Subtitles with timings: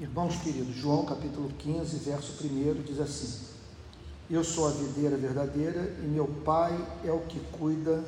[0.00, 3.46] Irmãos queridos, João capítulo 15, verso 1 diz assim:
[4.30, 6.72] Eu sou a videira verdadeira e meu pai
[7.04, 8.04] é o que cuida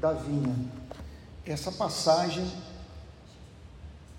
[0.00, 0.56] da vinha.
[1.44, 2.50] Essa passagem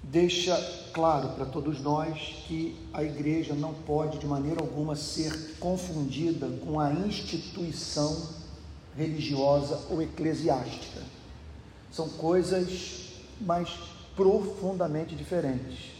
[0.03, 0.55] deixa
[0.93, 6.79] claro para todos nós que a igreja não pode de maneira alguma ser confundida com
[6.79, 8.29] a instituição
[8.95, 11.01] religiosa ou eclesiástica.
[11.91, 13.09] São coisas
[13.41, 13.67] mais
[14.15, 15.98] profundamente diferentes.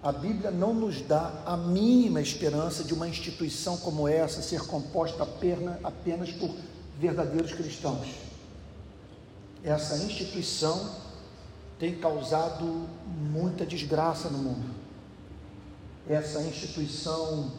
[0.00, 5.26] A Bíblia não nos dá a mínima esperança de uma instituição como essa ser composta
[5.82, 6.54] apenas por
[7.00, 8.06] verdadeiros cristãos.
[9.64, 10.88] Essa instituição
[11.80, 12.86] tem causado
[13.32, 14.72] muita desgraça no mundo.
[16.08, 17.50] Essa instituição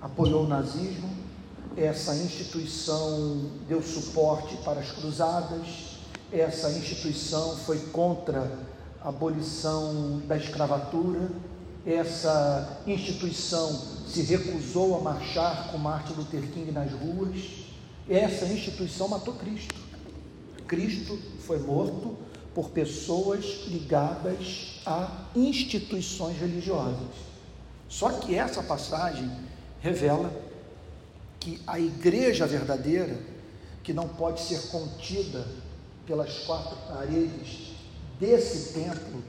[0.00, 1.08] apoiou o nazismo,
[1.76, 5.98] essa instituição deu suporte para as cruzadas,
[6.32, 8.58] essa instituição foi contra
[9.00, 11.30] a abolição da escravatura
[11.86, 13.72] essa instituição
[14.06, 17.64] se recusou a marchar com Martin Luther King nas ruas,
[18.08, 19.74] essa instituição matou Cristo.
[20.66, 22.16] Cristo foi morto
[22.54, 27.08] por pessoas ligadas a instituições religiosas.
[27.88, 29.30] Só que essa passagem
[29.80, 30.32] revela
[31.38, 33.18] que a igreja verdadeira,
[33.82, 35.46] que não pode ser contida
[36.06, 37.70] pelas quatro paredes
[38.18, 39.22] desse templo,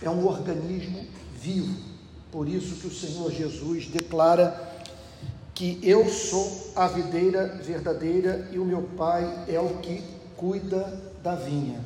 [0.00, 1.06] é um organismo
[1.40, 1.76] vivo.
[2.30, 4.74] Por isso que o Senhor Jesus declara
[5.54, 10.02] que eu sou a videira verdadeira e o meu Pai é o que
[10.36, 11.80] cuida da vinha.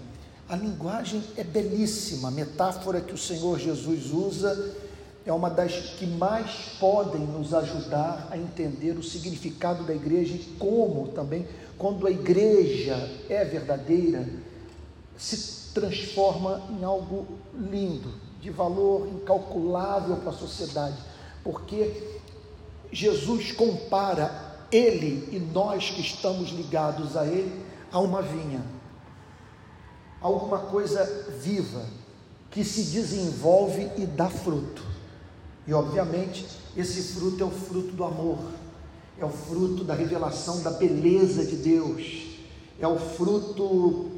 [0.48, 4.74] A linguagem é belíssima, a metáfora que o Senhor Jesus usa
[5.24, 10.56] é uma das que mais podem nos ajudar a entender o significado da igreja e
[10.58, 11.46] como também,
[11.78, 12.96] quando a igreja
[13.28, 14.28] é verdadeira,
[15.16, 20.96] se transforma em algo lindo, de valor incalculável para a sociedade,
[21.44, 22.20] porque
[22.90, 28.64] Jesus compara ele e nós que estamos ligados a ele a uma vinha,
[30.20, 31.04] alguma coisa
[31.40, 31.84] viva
[32.50, 34.82] que se desenvolve e dá fruto.
[35.66, 38.38] E obviamente, esse fruto é o fruto do amor,
[39.18, 42.38] é o fruto da revelação da beleza de Deus,
[42.78, 44.10] é o fruto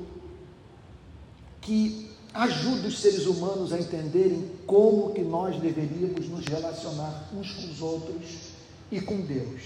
[1.60, 7.66] que ajuda os seres humanos a entenderem como que nós deveríamos nos relacionar uns com
[7.70, 8.53] os outros
[8.91, 9.60] e com Deus.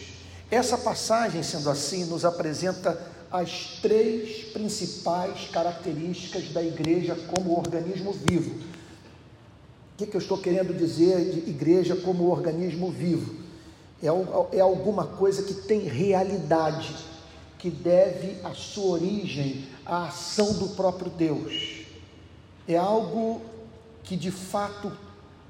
[0.50, 3.00] Essa passagem, sendo assim, nos apresenta
[3.30, 8.50] as três principais características da igreja como organismo vivo.
[8.50, 13.34] O que, que eu estou querendo dizer de igreja como organismo vivo?
[14.02, 14.08] É,
[14.56, 16.94] é alguma coisa que tem realidade,
[17.58, 21.85] que deve a sua origem à ação do próprio Deus
[22.68, 23.40] é algo
[24.02, 24.92] que de fato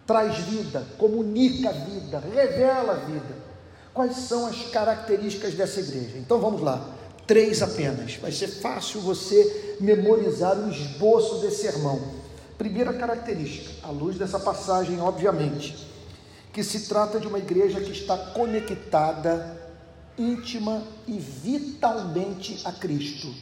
[0.06, 3.46] traz vida, comunica vida, revela vida.
[3.92, 6.18] Quais são as características dessa igreja?
[6.18, 6.94] Então vamos lá,
[7.26, 8.16] três apenas.
[8.16, 12.00] Vai ser fácil você memorizar o esboço desse sermão.
[12.56, 15.76] Primeira característica, à luz dessa passagem, obviamente,
[16.52, 19.60] que se trata de uma igreja que está conectada,
[20.16, 23.34] íntima e vitalmente a Cristo.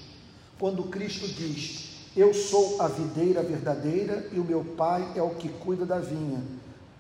[0.58, 5.48] Quando Cristo diz: eu sou a videira verdadeira e o meu pai é o que
[5.48, 6.42] cuida da vinha.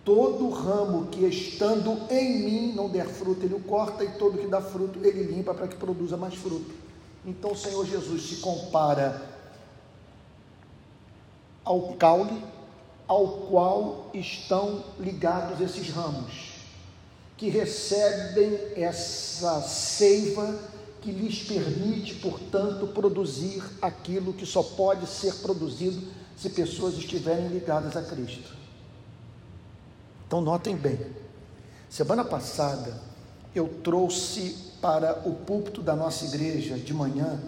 [0.04, 4.46] Todo ramo que estando em mim não der fruto, ele o corta, e todo que
[4.46, 6.74] dá fruto, ele limpa para que produza mais fruto.
[7.24, 9.22] Então o Senhor Jesus se compara
[11.64, 12.42] ao caule
[13.06, 16.52] ao qual estão ligados esses ramos,
[17.36, 20.58] que recebem essa seiva
[21.04, 26.02] que lhes permite, portanto, produzir aquilo que só pode ser produzido
[26.34, 28.56] se pessoas estiverem ligadas a Cristo.
[30.26, 30.98] Então, notem bem,
[31.90, 32.98] semana passada
[33.54, 37.38] eu trouxe para o púlpito da nossa igreja de manhã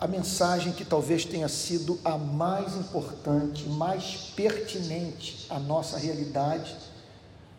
[0.00, 6.76] a mensagem que talvez tenha sido a mais importante, mais pertinente à nossa realidade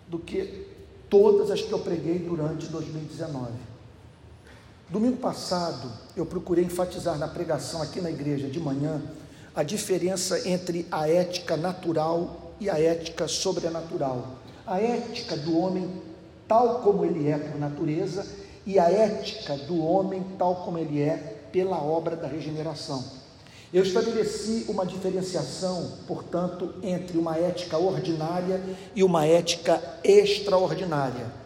[0.09, 0.67] do que
[1.09, 3.72] todas as que eu preguei durante 2019.
[4.89, 9.01] Domingo passado, eu procurei enfatizar na pregação aqui na igreja de manhã
[9.55, 14.35] a diferença entre a ética natural e a ética sobrenatural.
[14.67, 15.89] A ética do homem
[16.47, 18.25] tal como ele é por natureza
[18.65, 21.17] e a ética do homem tal como ele é
[21.51, 23.03] pela obra da regeneração.
[23.73, 28.61] Eu estabeleci uma diferenciação, portanto, entre uma ética ordinária
[28.95, 31.42] e uma ética extraordinária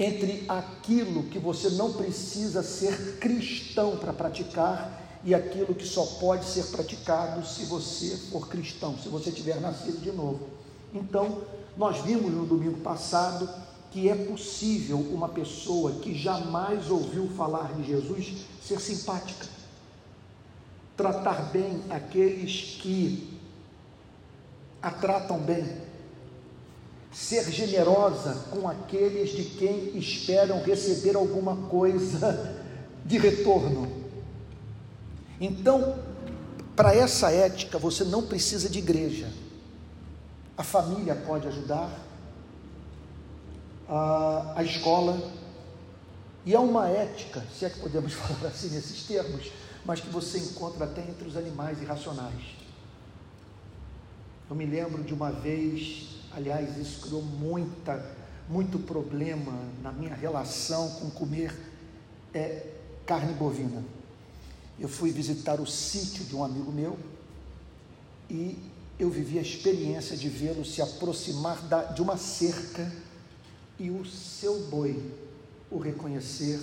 [0.00, 6.46] entre aquilo que você não precisa ser cristão para praticar e aquilo que só pode
[6.46, 10.48] ser praticado se você for cristão, se você tiver nascido de novo.
[10.94, 11.42] Então,
[11.76, 13.46] nós vimos no domingo passado
[13.90, 19.46] que é possível uma pessoa que jamais ouviu falar de Jesus ser simpática,
[20.96, 23.38] tratar bem aqueles que
[24.80, 25.89] a tratam bem,
[27.12, 32.62] ser generosa com aqueles de quem esperam receber alguma coisa
[33.04, 33.90] de retorno.
[35.40, 35.98] Então,
[36.76, 39.28] para essa ética, você não precisa de igreja.
[40.56, 41.90] A família pode ajudar,
[43.88, 45.20] a, a escola,
[46.46, 49.50] e é uma ética, se é que podemos falar assim nesses termos,
[49.84, 52.59] mas que você encontra até entre os animais irracionais.
[54.50, 58.04] Eu me lembro de uma vez, aliás, isso criou muita,
[58.48, 61.56] muito problema na minha relação com comer
[62.34, 62.66] é,
[63.06, 63.84] carne bovina.
[64.76, 66.98] Eu fui visitar o sítio de um amigo meu
[68.28, 68.58] e
[68.98, 72.90] eu vivi a experiência de vê-lo se aproximar da, de uma cerca
[73.78, 75.00] e o seu boi
[75.70, 76.60] o reconhecer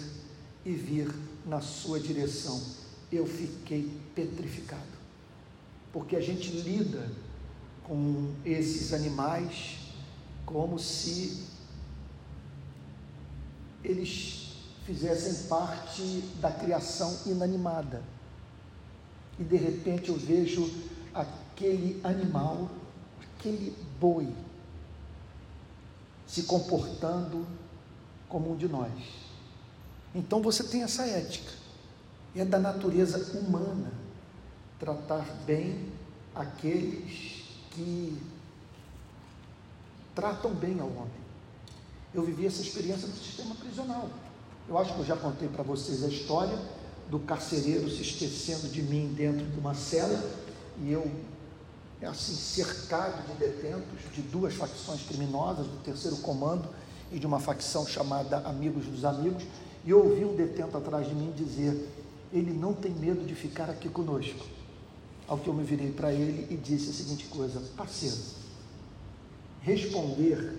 [0.65, 1.09] e vir
[1.45, 2.61] na sua direção.
[3.09, 4.83] Eu fiquei petrificado,
[5.93, 7.09] porque a gente lida
[7.87, 9.77] com esses animais
[10.45, 11.45] como se
[13.83, 14.55] eles
[14.85, 18.03] fizessem parte da criação inanimada.
[19.39, 20.69] E de repente eu vejo
[21.13, 22.69] aquele animal,
[23.21, 24.33] aquele boi,
[26.25, 27.45] se comportando
[28.27, 28.91] como um de nós.
[30.13, 31.51] Então você tem essa ética.
[32.35, 33.91] É da natureza humana
[34.79, 35.91] tratar bem
[36.35, 37.46] aqueles
[37.77, 38.17] que
[40.15, 41.27] tratam bem ao homem.
[42.11, 44.09] Eu vivi essa experiência no sistema prisional.
[44.67, 46.57] Eu acho que eu já contei para vocês a história
[47.07, 50.19] do carcereiro se esquecendo de mim dentro de uma cela
[50.81, 51.09] e eu
[52.01, 56.67] assim cercado de detentos de duas facções criminosas, do terceiro comando
[57.11, 59.43] e de uma facção chamada Amigos dos Amigos,
[59.85, 61.89] e ouvi um detento atrás de mim dizer:
[62.33, 64.56] ele não tem medo de ficar aqui conosco.
[65.27, 68.17] Ao que eu me virei para ele e disse a seguinte coisa: parceiro,
[69.61, 70.57] responder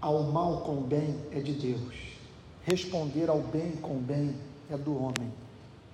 [0.00, 1.94] ao mal com bem é de Deus.
[2.64, 4.34] Responder ao bem com bem
[4.70, 5.32] é do homem.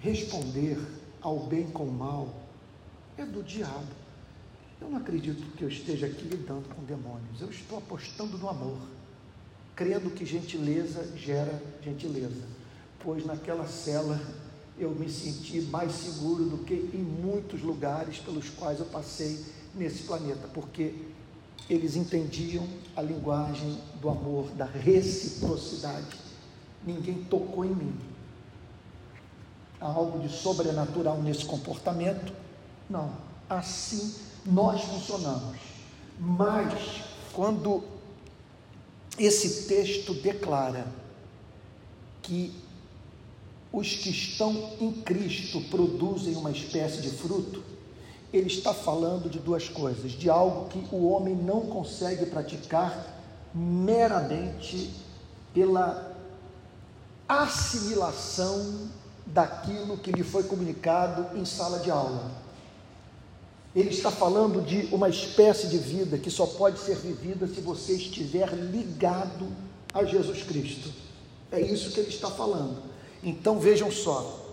[0.00, 0.78] Responder
[1.20, 2.28] ao bem com mal
[3.16, 4.04] é do diabo.
[4.80, 7.40] Eu não acredito que eu esteja aqui lidando com demônios.
[7.40, 8.78] Eu estou apostando no amor,
[9.74, 12.42] crendo que gentileza gera gentileza.
[13.00, 14.20] Pois naquela cela
[14.78, 19.38] eu me senti mais seguro do que em muitos lugares pelos quais eu passei
[19.74, 20.94] nesse planeta, porque
[21.70, 22.66] eles entendiam
[22.96, 26.24] a linguagem do amor, da reciprocidade
[26.86, 27.94] ninguém tocou em mim.
[29.80, 32.32] Há algo de sobrenatural nesse comportamento?
[32.88, 33.12] Não.
[33.48, 34.14] Assim
[34.46, 35.58] nós funcionamos.
[36.18, 37.82] Mas, quando
[39.18, 40.86] esse texto declara
[42.22, 42.54] que
[43.74, 47.60] os que estão em Cristo produzem uma espécie de fruto,
[48.32, 53.20] ele está falando de duas coisas: de algo que o homem não consegue praticar
[53.52, 54.90] meramente
[55.52, 56.14] pela
[57.28, 58.88] assimilação
[59.26, 62.30] daquilo que lhe foi comunicado em sala de aula.
[63.74, 67.94] Ele está falando de uma espécie de vida que só pode ser vivida se você
[67.94, 69.48] estiver ligado
[69.92, 70.92] a Jesus Cristo.
[71.50, 72.93] É isso que ele está falando.
[73.24, 74.46] Então vejam só,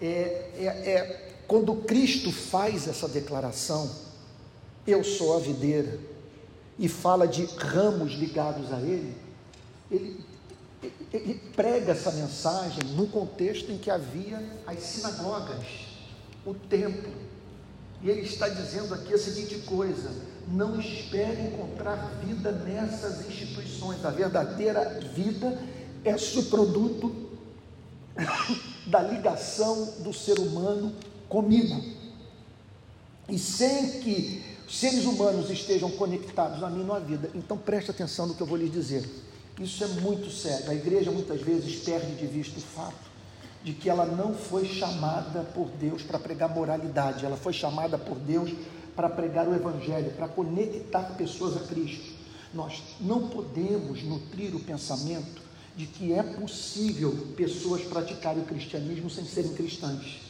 [0.00, 3.90] é, é, é quando Cristo faz essa declaração,
[4.86, 5.98] eu sou a videira,
[6.78, 9.14] e fala de ramos ligados a Ele,
[9.90, 10.30] ele
[11.12, 15.66] ele prega essa mensagem num contexto em que havia as sinagogas,
[16.46, 17.12] o templo.
[18.02, 20.10] E ele está dizendo aqui a seguinte coisa:
[20.48, 24.04] não espere encontrar vida nessas instituições.
[24.04, 25.60] A verdadeira vida
[26.04, 27.29] é subproduto
[28.86, 30.94] da ligação do ser humano
[31.28, 31.80] comigo.
[33.28, 37.30] E sem que seres humanos estejam conectados a mim, há vida.
[37.34, 39.08] Então preste atenção no que eu vou lhes dizer.
[39.58, 40.70] Isso é muito sério.
[40.70, 43.10] A igreja muitas vezes perde de vista o fato
[43.62, 48.18] de que ela não foi chamada por Deus para pregar moralidade, ela foi chamada por
[48.18, 48.50] Deus
[48.96, 52.18] para pregar o Evangelho, para conectar pessoas a Cristo.
[52.54, 55.42] Nós não podemos nutrir o pensamento
[55.76, 60.20] de que é possível pessoas praticarem o cristianismo sem serem cristãs.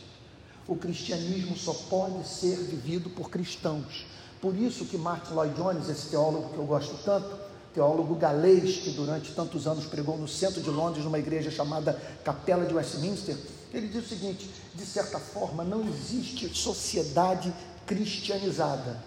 [0.68, 4.06] O cristianismo só pode ser vivido por cristãos.
[4.40, 7.36] Por isso que Martin Lloyd Jones, esse teólogo que eu gosto tanto,
[7.74, 12.64] teólogo galês que durante tantos anos pregou no centro de Londres, numa igreja chamada Capela
[12.64, 13.36] de Westminster,
[13.72, 17.52] ele diz o seguinte: de certa forma, não existe sociedade
[17.86, 19.02] cristianizada.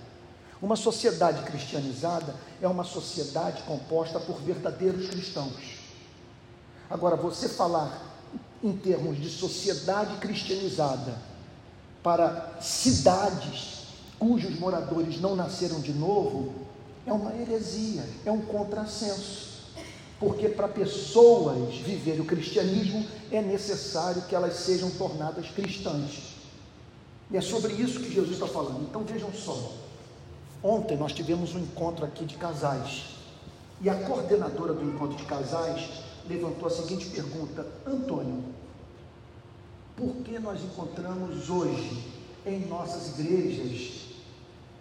[0.62, 5.83] Uma sociedade cristianizada é uma sociedade composta por verdadeiros cristãos.
[6.94, 8.04] Agora, você falar
[8.64, 11.18] em termos de sociedade cristianizada
[12.04, 13.88] para cidades
[14.20, 16.54] cujos moradores não nasceram de novo
[17.04, 19.54] é uma heresia, é um contrassenso.
[20.20, 26.36] Porque para pessoas viverem o cristianismo é necessário que elas sejam tornadas cristãs.
[27.32, 28.84] E é sobre isso que Jesus está falando.
[28.84, 29.72] Então vejam só.
[30.62, 33.16] Ontem nós tivemos um encontro aqui de casais.
[33.82, 38.44] E a coordenadora do encontro de casais levantou a seguinte pergunta: Antônio,
[39.96, 42.04] por que nós encontramos hoje
[42.46, 44.04] em nossas igrejas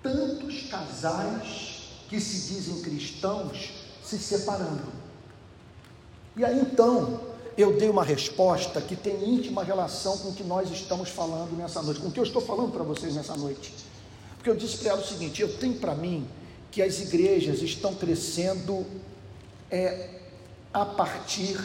[0.03, 3.73] tantos casais que se dizem cristãos
[4.03, 4.85] se separando?
[6.37, 7.21] E aí então
[7.57, 11.83] eu dei uma resposta que tem íntima relação com o que nós estamos falando nessa
[11.83, 13.75] noite, com o que eu estou falando para vocês nessa noite.
[14.37, 16.27] Porque eu disse para ela o seguinte: eu tenho para mim
[16.71, 18.87] que as igrejas estão crescendo
[19.71, 20.22] é,
[20.73, 21.59] a partir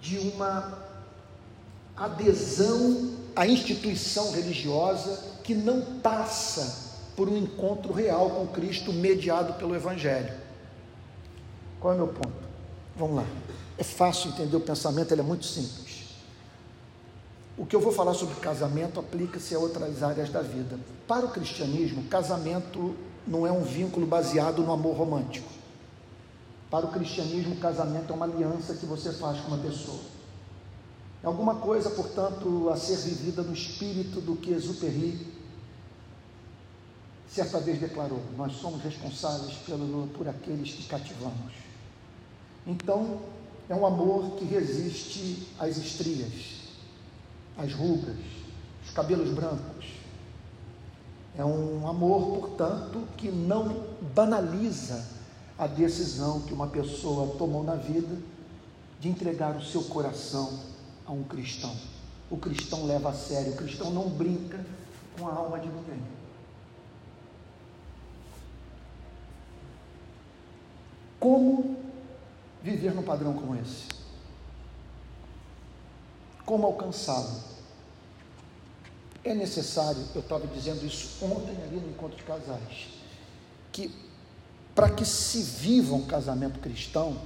[0.00, 0.78] de uma
[1.96, 9.74] adesão à instituição religiosa que não passa por um encontro real com Cristo mediado pelo
[9.74, 10.32] Evangelho.
[11.78, 12.48] Qual é o meu ponto?
[12.96, 13.26] Vamos lá.
[13.76, 15.90] É fácil entender o pensamento, ele é muito simples.
[17.56, 20.78] O que eu vou falar sobre casamento aplica-se a outras áreas da vida.
[21.06, 22.94] Para o cristianismo, casamento
[23.26, 25.59] não é um vínculo baseado no amor romântico.
[26.70, 30.00] Para o cristianismo, casamento é uma aliança que você faz com uma pessoa.
[31.22, 35.40] É alguma coisa, portanto, a ser vivida no espírito do que Exupéry
[37.30, 41.52] certa vez declarou: Nós somos responsáveis pelo, por aqueles que cativamos.
[42.66, 43.20] Então,
[43.68, 46.60] é um amor que resiste às estrias,
[47.56, 48.16] as rugas,
[48.84, 49.86] os cabelos brancos.
[51.36, 55.19] É um amor, portanto, que não banaliza
[55.60, 58.16] a decisão que uma pessoa tomou na vida
[58.98, 60.58] de entregar o seu coração
[61.04, 61.76] a um cristão.
[62.30, 64.64] O cristão leva a sério, o cristão não brinca
[65.18, 66.02] com a alma de ninguém.
[71.18, 71.76] Como
[72.62, 73.86] viver num padrão como esse?
[76.46, 77.38] Como alcançá-lo?
[79.22, 82.88] É necessário, eu estava dizendo isso ontem ali no encontro de casais,
[83.70, 84.09] que
[84.80, 87.18] para que se viva um casamento cristão,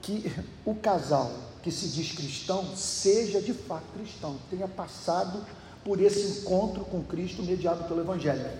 [0.00, 0.34] que
[0.64, 1.30] o casal
[1.62, 5.44] que se diz cristão seja de fato cristão, tenha passado
[5.84, 8.50] por esse encontro com Cristo mediado pelo Evangelho.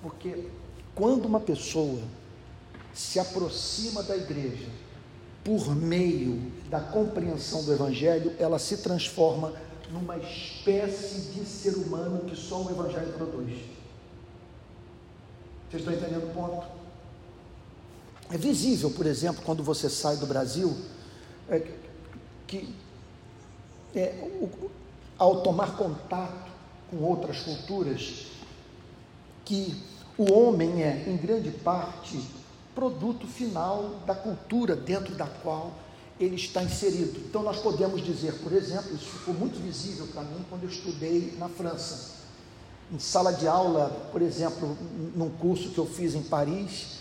[0.00, 0.46] Porque
[0.94, 2.00] quando uma pessoa
[2.94, 4.66] se aproxima da igreja
[5.44, 9.52] por meio da compreensão do Evangelho, ela se transforma
[9.92, 13.52] numa espécie de ser humano que só o Evangelho produz.
[15.68, 16.77] Vocês estão entendendo o ponto?
[18.30, 20.76] É visível, por exemplo, quando você sai do Brasil,
[21.48, 21.66] é,
[22.46, 22.74] que
[23.94, 24.70] é, o,
[25.18, 26.50] ao tomar contato
[26.90, 28.26] com outras culturas,
[29.44, 29.74] que
[30.18, 32.20] o homem é, em grande parte,
[32.74, 35.72] produto final da cultura dentro da qual
[36.20, 37.18] ele está inserido.
[37.28, 41.34] Então, nós podemos dizer, por exemplo, isso ficou muito visível para mim quando eu estudei
[41.38, 42.18] na França.
[42.92, 44.76] Em sala de aula, por exemplo,
[45.14, 46.97] num curso que eu fiz em Paris,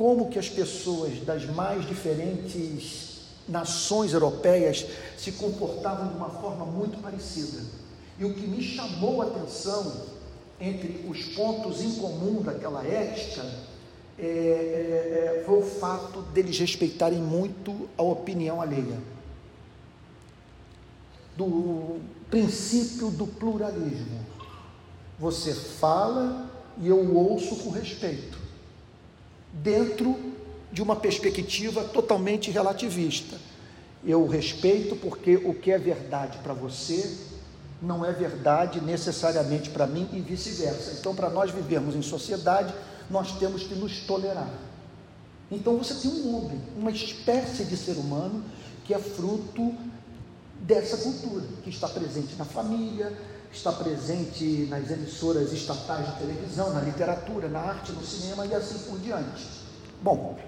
[0.00, 4.86] como que as pessoas das mais diferentes nações europeias
[5.18, 7.62] se comportavam de uma forma muito parecida.
[8.18, 9.92] E o que me chamou a atenção
[10.58, 13.44] entre os pontos em comum daquela ética
[14.18, 18.96] é, é, é, foi o fato deles respeitarem muito a opinião alheia.
[21.36, 21.98] Do
[22.30, 24.18] princípio do pluralismo.
[25.18, 28.39] Você fala e eu ouço com respeito,
[29.52, 30.16] dentro
[30.72, 33.36] de uma perspectiva totalmente relativista.
[34.04, 37.18] Eu respeito porque o que é verdade para você
[37.82, 40.96] não é verdade necessariamente para mim e vice-versa.
[40.98, 42.74] Então, para nós vivermos em sociedade,
[43.10, 44.50] nós temos que nos tolerar.
[45.50, 48.44] Então você tem um homem, uma espécie de ser humano
[48.84, 49.74] que é fruto
[50.60, 53.12] dessa cultura, que está presente na família,
[53.52, 58.78] está presente nas emissoras estatais de televisão, na literatura, na arte, no cinema e assim
[58.90, 59.44] por diante.
[60.02, 60.38] Bom,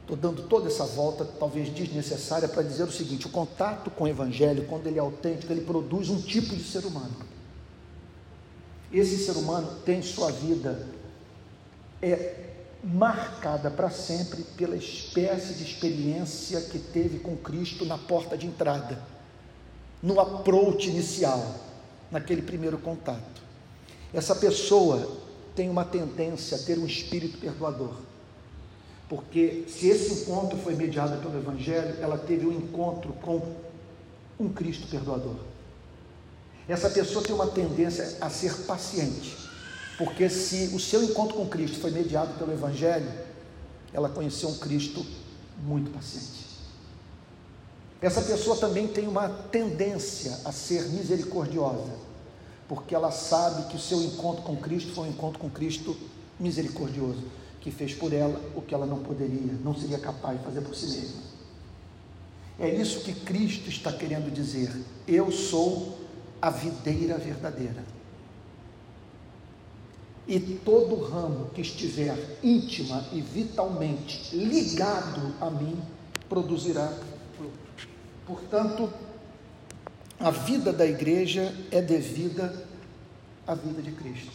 [0.00, 4.08] estou dando toda essa volta, talvez desnecessária, para dizer o seguinte: o contato com o
[4.08, 7.14] Evangelho, quando ele é autêntico, ele produz um tipo de ser humano.
[8.92, 10.86] Esse ser humano tem sua vida
[12.02, 12.34] é
[12.82, 19.00] marcada para sempre pela espécie de experiência que teve com Cristo na porta de entrada,
[20.02, 21.54] no approach inicial,
[22.12, 23.42] naquele primeiro contato.
[24.12, 25.20] Essa pessoa
[25.56, 27.94] tem uma tendência a ter um espírito perdoador.
[29.08, 33.56] Porque se esse encontro foi mediado pelo Evangelho, ela teve um encontro com
[34.38, 35.36] um Cristo perdoador.
[36.68, 39.36] Essa pessoa tem uma tendência a ser paciente,
[39.98, 43.10] porque se o seu encontro com Cristo foi mediado pelo Evangelho,
[43.92, 45.04] ela conheceu um Cristo
[45.62, 46.41] muito paciente.
[48.02, 51.92] Essa pessoa também tem uma tendência a ser misericordiosa,
[52.66, 55.96] porque ela sabe que o seu encontro com Cristo foi um encontro com Cristo
[56.38, 57.22] misericordioso,
[57.60, 60.74] que fez por ela o que ela não poderia, não seria capaz de fazer por
[60.74, 61.22] si mesma.
[62.58, 64.70] É isso que Cristo está querendo dizer.
[65.06, 65.98] Eu sou
[66.40, 67.84] a videira verdadeira.
[70.26, 75.80] E todo ramo que estiver íntima e vitalmente ligado a mim
[76.28, 76.92] produzirá
[77.36, 77.71] fruto.
[78.26, 78.92] Portanto,
[80.18, 82.64] a vida da igreja é devida
[83.46, 84.30] à vida de Cristo.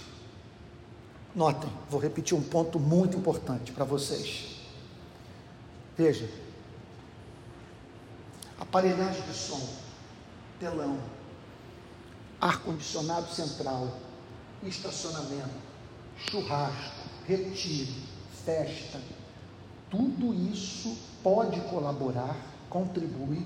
[1.33, 4.57] Notem, vou repetir um ponto muito importante para vocês.
[5.95, 6.29] Veja,
[8.59, 9.61] aparelhagem de som,
[10.59, 10.97] telão,
[12.41, 13.97] ar-condicionado central,
[14.63, 15.49] estacionamento,
[16.17, 17.93] churrasco, retiro,
[18.43, 18.99] festa,
[19.89, 22.35] tudo isso pode colaborar,
[22.69, 23.45] contribui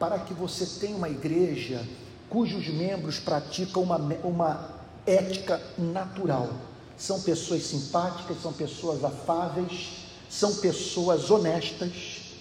[0.00, 1.86] para que você tenha uma igreja
[2.28, 6.52] cujos membros praticam uma, uma ética natural.
[6.96, 12.34] São pessoas simpáticas, são pessoas afáveis, são pessoas honestas,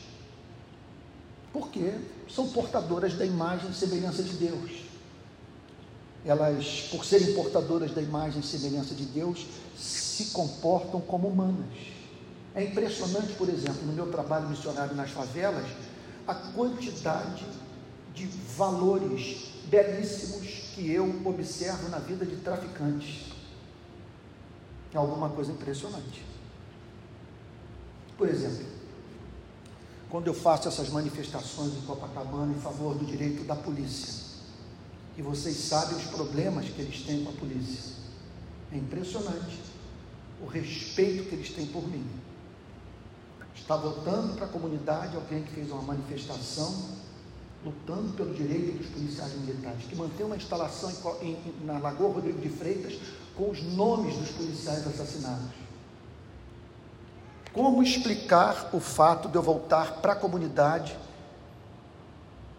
[1.53, 1.93] porque
[2.27, 4.89] são portadoras da imagem e semelhança de Deus
[6.25, 9.45] elas, por serem portadoras da imagem e semelhança de Deus,
[9.77, 11.65] se comportam como humanas.
[12.53, 15.65] É impressionante, por exemplo, no meu trabalho missionário nas favelas,
[16.27, 17.45] a quantidade
[18.13, 23.31] de valores belíssimos que eu observo na vida de traficantes.
[24.93, 26.23] É alguma coisa impressionante.
[28.17, 28.65] Por exemplo,
[30.09, 34.29] quando eu faço essas manifestações em Copacabana em favor do direito da polícia,
[35.17, 37.93] e vocês sabem os problemas que eles têm com a polícia.
[38.71, 39.59] É impressionante
[40.41, 42.05] o respeito que eles têm por mim.
[43.55, 46.99] Está voltando para a comunidade alguém que fez uma manifestação
[47.63, 52.39] lutando pelo direito dos policiais militares, que mantém uma instalação em, em, na Lagoa Rodrigo
[52.39, 52.97] de Freitas
[53.35, 55.51] com os nomes dos policiais assassinados.
[57.51, 60.97] Como explicar o fato de eu voltar para a comunidade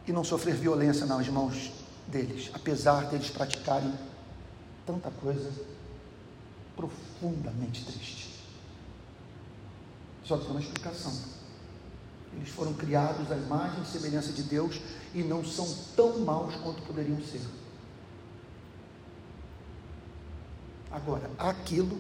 [0.06, 1.72] e não sofrer violência nas mãos
[2.06, 3.92] deles, apesar deles praticarem
[4.84, 5.50] tanta coisa
[6.76, 8.29] profundamente triste.
[10.24, 11.12] Só tem uma explicação.
[12.32, 14.80] Eles foram criados à imagem e semelhança de Deus
[15.14, 17.40] e não são tão maus quanto poderiam ser.
[20.90, 21.98] Agora, aquilo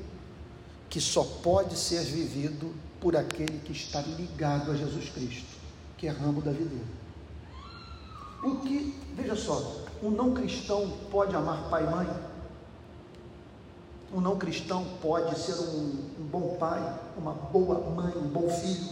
[0.88, 5.46] que só pode ser vivido por aquele que está ligado a Jesus Cristo,
[5.96, 6.84] que é ramo da videira.
[8.42, 12.29] O que, veja só, um não cristão pode amar pai e mãe?
[14.12, 18.88] Um não cristão pode ser um, um, bom pai, uma boa mãe, um bom filho,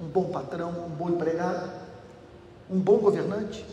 [0.00, 1.70] um bom patrão, um bom empregado,
[2.70, 3.64] um bom governante,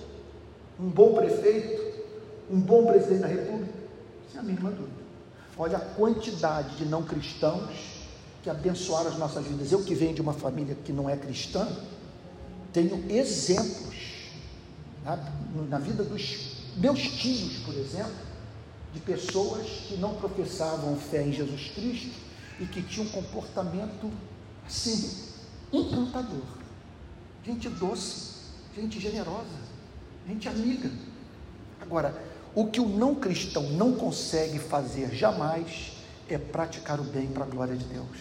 [0.79, 2.03] um bom prefeito,
[2.49, 3.73] um bom presidente da república?
[4.31, 4.97] Sem a mínima dúvida.
[5.57, 7.97] Olha a quantidade de não cristãos
[8.43, 9.71] que abençoaram as nossas vidas.
[9.71, 11.67] Eu que venho de uma família que não é cristã,
[12.73, 13.95] tenho exemplos
[15.69, 18.26] na vida dos meus tios, por exemplo,
[18.97, 22.19] de pessoas que não professavam fé em Jesus Cristo
[22.59, 24.11] e que tinham um comportamento
[24.65, 25.33] assim,
[25.71, 26.41] encantador.
[27.45, 28.31] Gente doce,
[28.75, 29.45] gente generosa,
[30.27, 30.89] gente amiga.
[31.79, 32.19] Agora,
[32.55, 35.93] o que o não cristão não consegue fazer jamais
[36.27, 38.17] é praticar o bem para a glória de Deus.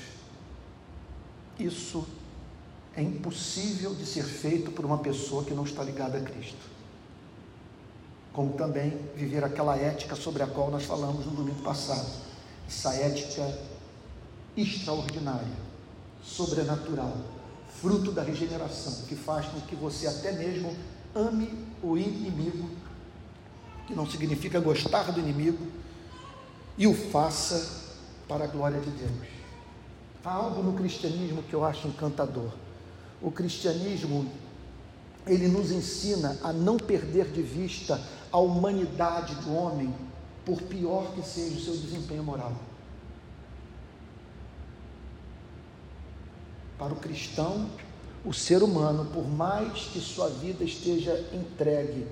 [1.59, 2.07] Isso
[2.95, 6.76] é impossível de ser feito por uma pessoa que não está ligada a Cristo
[8.37, 12.07] como também viver aquela ética sobre a qual nós falamos no domingo passado.
[12.69, 13.59] Essa ética
[14.55, 15.57] extraordinária,
[16.23, 17.17] sobrenatural,
[17.81, 20.77] fruto da regeneração, que faz com que você até mesmo
[21.15, 21.51] ame
[21.83, 22.69] o inimigo,
[23.87, 25.67] que não significa gostar do inimigo,
[26.77, 27.87] e o faça
[28.29, 29.29] para a glória de Deus.
[30.23, 32.51] Há algo no cristianismo que eu acho encantador.
[33.23, 34.31] O cristianismo
[35.27, 38.01] ele nos ensina a não perder de vista
[38.33, 39.95] a humanidade do homem,
[40.45, 42.53] por pior que seja o seu desempenho moral.
[46.79, 47.69] Para o cristão,
[48.25, 52.07] o ser humano, por mais que sua vida esteja entregue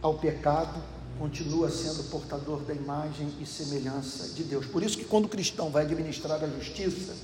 [0.00, 0.80] ao pecado,
[1.18, 4.64] continua sendo portador da imagem e semelhança de Deus.
[4.64, 7.14] Por isso que quando o cristão vai administrar a justiça,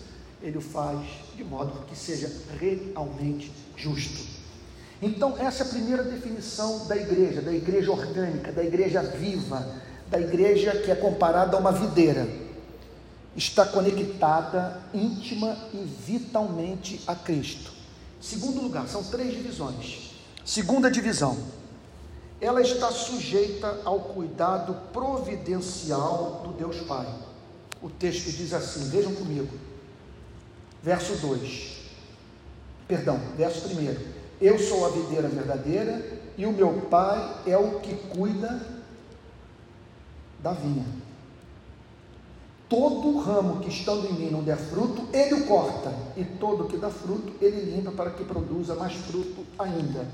[0.43, 1.01] ele o faz
[1.35, 4.36] de modo que seja realmente justo.
[5.01, 9.67] Então, essa é a primeira definição da igreja, da igreja orgânica, da igreja viva,
[10.09, 12.27] da igreja que é comparada a uma videira.
[13.37, 17.73] Está conectada íntima e vitalmente a Cristo.
[18.21, 20.13] Segundo lugar, são três divisões.
[20.45, 21.37] Segunda divisão,
[22.41, 27.07] ela está sujeita ao cuidado providencial do Deus Pai.
[27.83, 29.55] O texto diz assim: vejam comigo,
[30.83, 31.77] verso 2,
[32.89, 36.05] perdão, verso 1: Eu sou a videira verdadeira
[36.37, 38.61] e o meu Pai é o que cuida
[40.43, 40.85] da vinha.
[42.69, 46.77] Todo ramo que estando em mim não der fruto, ele o corta, e todo que
[46.77, 50.05] dá fruto, ele limpa para que produza mais fruto ainda.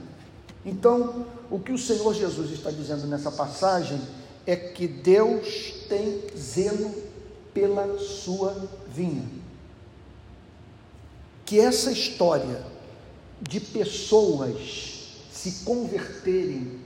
[0.65, 4.01] Então, o que o Senhor Jesus está dizendo nessa passagem
[4.47, 6.95] é que Deus tem zelo
[7.55, 8.55] pela sua
[8.89, 9.25] vinha.
[11.45, 12.65] Que essa história
[13.43, 16.81] de pessoas se converterem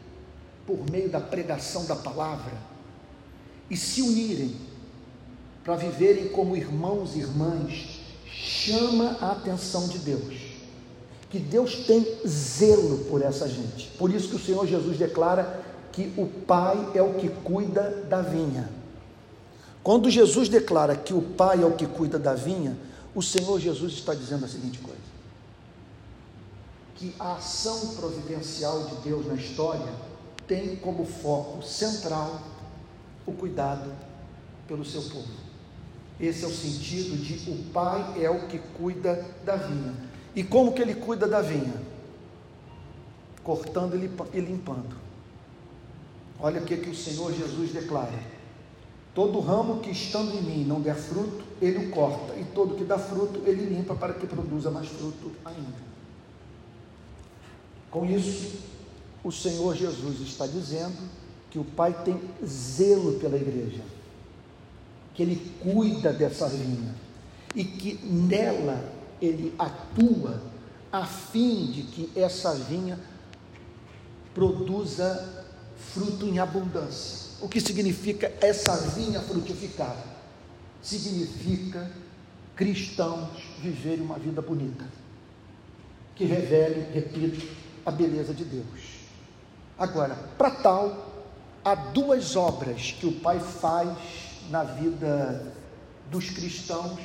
[0.66, 2.52] por meio da pregação da palavra
[3.70, 4.56] e se unirem
[5.64, 10.56] para viverem como irmãos e irmãs chama a atenção de Deus
[11.30, 13.88] que Deus tem zelo por essa gente.
[13.98, 18.22] Por isso que o Senhor Jesus declara que o Pai é o que cuida da
[18.22, 18.68] vinha.
[19.82, 22.76] Quando Jesus declara que o Pai é o que cuida da vinha,
[23.14, 25.00] o Senhor Jesus está dizendo a seguinte coisa:
[26.96, 29.92] que a ação providencial de Deus na história
[30.46, 32.40] tem como foco central
[33.26, 33.92] o cuidado
[34.66, 35.46] pelo seu povo.
[36.18, 39.94] Esse é o sentido de o Pai é o que cuida da vinha.
[40.34, 41.74] E como que ele cuida da vinha?
[43.42, 43.94] Cortando
[44.32, 44.96] e limpando.
[46.40, 48.18] Olha o que, que o Senhor Jesus declara:
[49.14, 52.84] Todo ramo que estando em mim não der fruto, ele o corta, e todo que
[52.84, 55.95] dá fruto, ele limpa para que produza mais fruto ainda.
[57.90, 58.56] Com isso,
[59.22, 60.96] o Senhor Jesus está dizendo
[61.50, 63.82] que o Pai tem zelo pela igreja,
[65.14, 66.94] que Ele cuida dessa vinha
[67.54, 70.42] e que nela ele atua
[70.92, 72.98] a fim de que essa vinha
[74.34, 75.44] produza
[75.76, 77.26] fruto em abundância.
[77.40, 79.96] O que significa essa vinha frutificar?
[80.82, 81.90] Significa
[82.54, 84.84] cristãos viverem uma vida bonita,
[86.14, 87.46] que revele, repito,
[87.86, 89.06] a beleza de Deus.
[89.78, 91.24] Agora, para tal,
[91.64, 93.96] há duas obras que o Pai faz
[94.50, 95.54] na vida
[96.10, 97.00] dos cristãos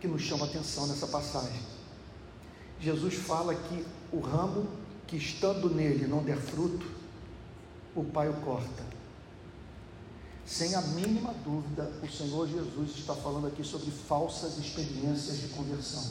[0.00, 1.60] que nos chama a atenção nessa passagem.
[2.80, 4.66] Jesus fala que o ramo
[5.06, 6.86] que estando nele não der fruto,
[7.94, 8.82] o Pai o corta.
[10.44, 16.04] Sem a mínima dúvida, o Senhor Jesus está falando aqui sobre falsas experiências de conversão,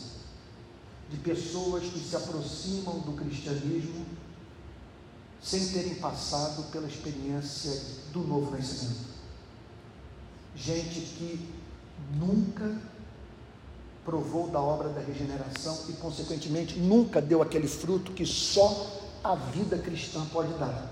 [1.10, 4.06] de pessoas que se aproximam do cristianismo
[5.42, 9.14] sem terem passado pela experiência do novo nascimento.
[10.56, 11.50] Gente que
[12.16, 12.82] nunca
[14.06, 19.78] provou da obra da regeneração e, consequentemente, nunca deu aquele fruto que só a vida
[19.78, 20.92] cristã pode dar.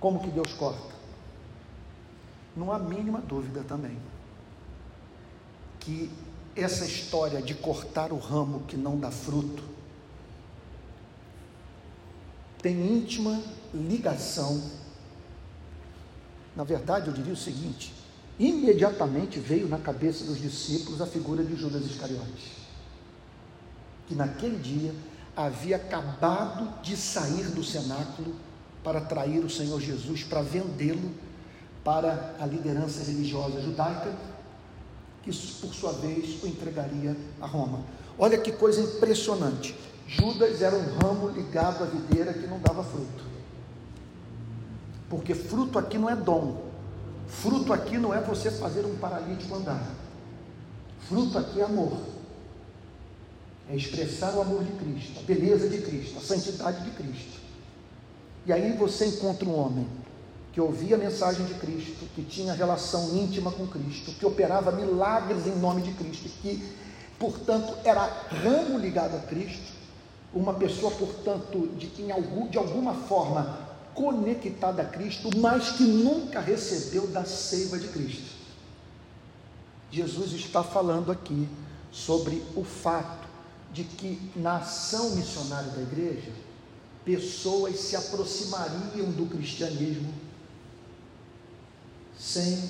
[0.00, 0.94] Como que Deus corta?
[2.56, 3.98] Não há mínima dúvida também
[5.80, 6.10] que
[6.56, 9.62] essa história de cortar o ramo que não dá fruto
[12.64, 13.42] tem íntima
[13.74, 14.62] ligação.
[16.56, 17.92] Na verdade, eu diria o seguinte:
[18.38, 22.52] imediatamente veio na cabeça dos discípulos a figura de Judas Iscariotes,
[24.06, 24.94] que naquele dia
[25.36, 28.34] havia acabado de sair do cenáculo
[28.82, 31.12] para trair o Senhor Jesus, para vendê-lo
[31.84, 34.10] para a liderança religiosa judaica,
[35.24, 37.80] que por sua vez o entregaria a Roma.
[38.18, 39.74] Olha que coisa impressionante.
[40.06, 43.24] Judas era um ramo ligado à videira que não dava fruto.
[45.08, 46.64] Porque fruto aqui não é dom,
[47.26, 49.82] Fruto aqui não é você fazer um paralítico andar.
[51.08, 51.98] Fruto aqui é amor.
[53.68, 57.40] É expressar o amor de Cristo, a beleza de Cristo, a santidade de Cristo.
[58.46, 59.86] E aí você encontra um homem
[60.54, 65.48] que ouvia a mensagem de Cristo, que tinha relação íntima com Cristo, que operava milagres
[65.48, 66.62] em nome de Cristo, que,
[67.18, 69.72] portanto, era ramo ligado a Cristo,
[70.32, 73.58] uma pessoa, portanto, de, em algum, de alguma forma
[73.94, 78.32] conectada a Cristo, mas que nunca recebeu da seiva de Cristo.
[79.90, 81.48] Jesus está falando aqui
[81.90, 83.26] sobre o fato
[83.72, 86.30] de que na ação missionária da igreja,
[87.04, 90.14] pessoas se aproximariam do cristianismo
[92.18, 92.62] sem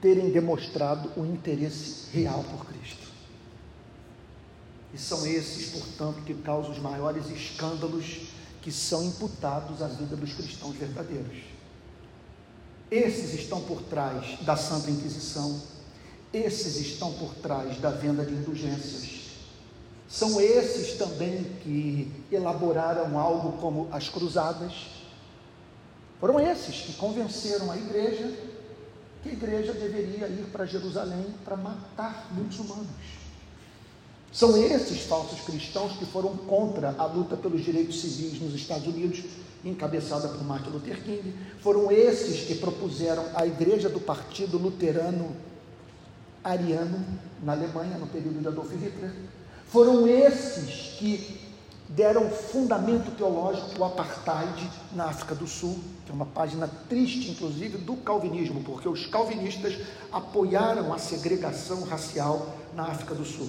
[0.00, 3.04] terem demonstrado o interesse real por Cristo.
[4.92, 8.28] E são esses, portanto, que causam os maiores escândalos
[8.60, 11.38] que são imputados à vida dos cristãos verdadeiros.
[12.90, 15.60] Esses estão por trás da Santa Inquisição,
[16.32, 19.13] esses estão por trás da venda de indulgências.
[20.08, 24.72] São esses também que elaboraram algo como as cruzadas.
[26.20, 28.32] Foram esses que convenceram a igreja
[29.24, 32.86] que a igreja deveria ir para Jerusalém para matar muitos humanos.
[34.30, 39.24] São esses falsos cristãos que foram contra a luta pelos direitos civis nos Estados Unidos,
[39.64, 41.34] encabeçada por Martin Luther King.
[41.60, 45.34] Foram esses que propuseram a igreja do Partido Luterano
[46.42, 47.02] Ariano
[47.42, 49.12] na Alemanha, no período de Adolf Hitler.
[49.74, 51.36] Foram esses que
[51.88, 57.78] deram fundamento teológico ao apartheid na África do Sul, que é uma página triste, inclusive,
[57.78, 59.76] do calvinismo, porque os calvinistas
[60.12, 63.48] apoiaram a segregação racial na África do Sul.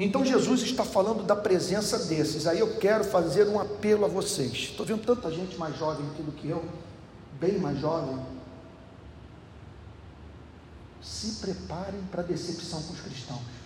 [0.00, 2.48] Então Jesus está falando da presença desses.
[2.48, 4.52] Aí eu quero fazer um apelo a vocês.
[4.52, 6.64] Estou vendo tanta gente mais jovem aqui do que eu,
[7.38, 8.18] bem mais jovem.
[11.00, 13.61] Se preparem para a decepção com os cristãos.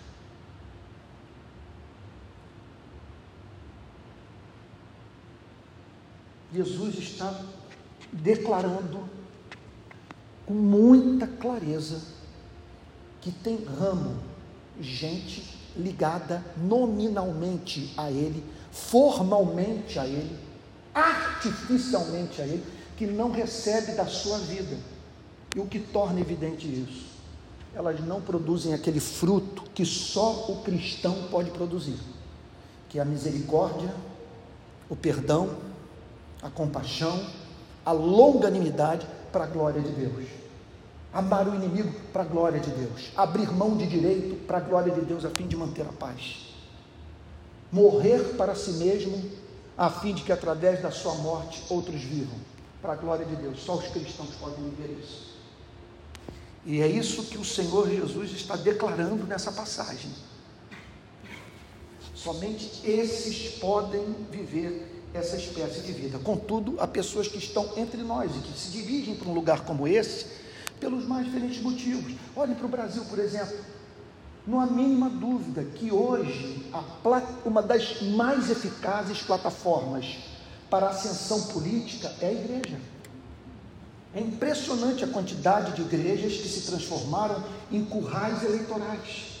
[6.53, 7.41] Jesus está
[8.11, 9.01] declarando
[10.45, 12.01] com muita clareza
[13.19, 14.17] que tem ramo,
[14.79, 20.37] gente ligada nominalmente a Ele, formalmente a Ele,
[20.93, 22.63] artificialmente a Ele,
[22.95, 24.77] que não recebe da sua vida.
[25.55, 27.05] E o que torna evidente isso?
[27.75, 31.99] Elas não produzem aquele fruto que só o cristão pode produzir,
[32.89, 33.93] que é a misericórdia,
[34.89, 35.66] o perdão,
[36.41, 37.25] a compaixão,
[37.85, 40.47] a longanimidade para a glória de Deus
[41.17, 44.93] amar o inimigo para a glória de Deus, abrir mão de direito para a glória
[44.93, 46.53] de Deus a fim de manter a paz,
[47.71, 49.31] morrer para si mesmo
[49.77, 52.37] a fim de que através da sua morte outros vivam
[52.81, 53.63] para a glória de Deus.
[53.63, 55.35] Só os cristãos podem viver isso.
[56.65, 60.11] E é isso que o Senhor Jesus está declarando nessa passagem.
[62.13, 66.19] Somente esses podem viver essa espécie de vida.
[66.19, 69.87] Contudo, há pessoas que estão entre nós e que se dirigem para um lugar como
[69.87, 70.25] esse
[70.79, 72.13] pelos mais diferentes motivos.
[72.35, 73.57] Olhe para o Brasil, por exemplo.
[74.45, 76.65] Não há mínima dúvida que hoje
[77.43, 80.19] uma das mais eficazes plataformas
[80.69, 82.79] para ascensão política é a igreja.
[84.15, 89.37] É impressionante a quantidade de igrejas que se transformaram em currais eleitorais.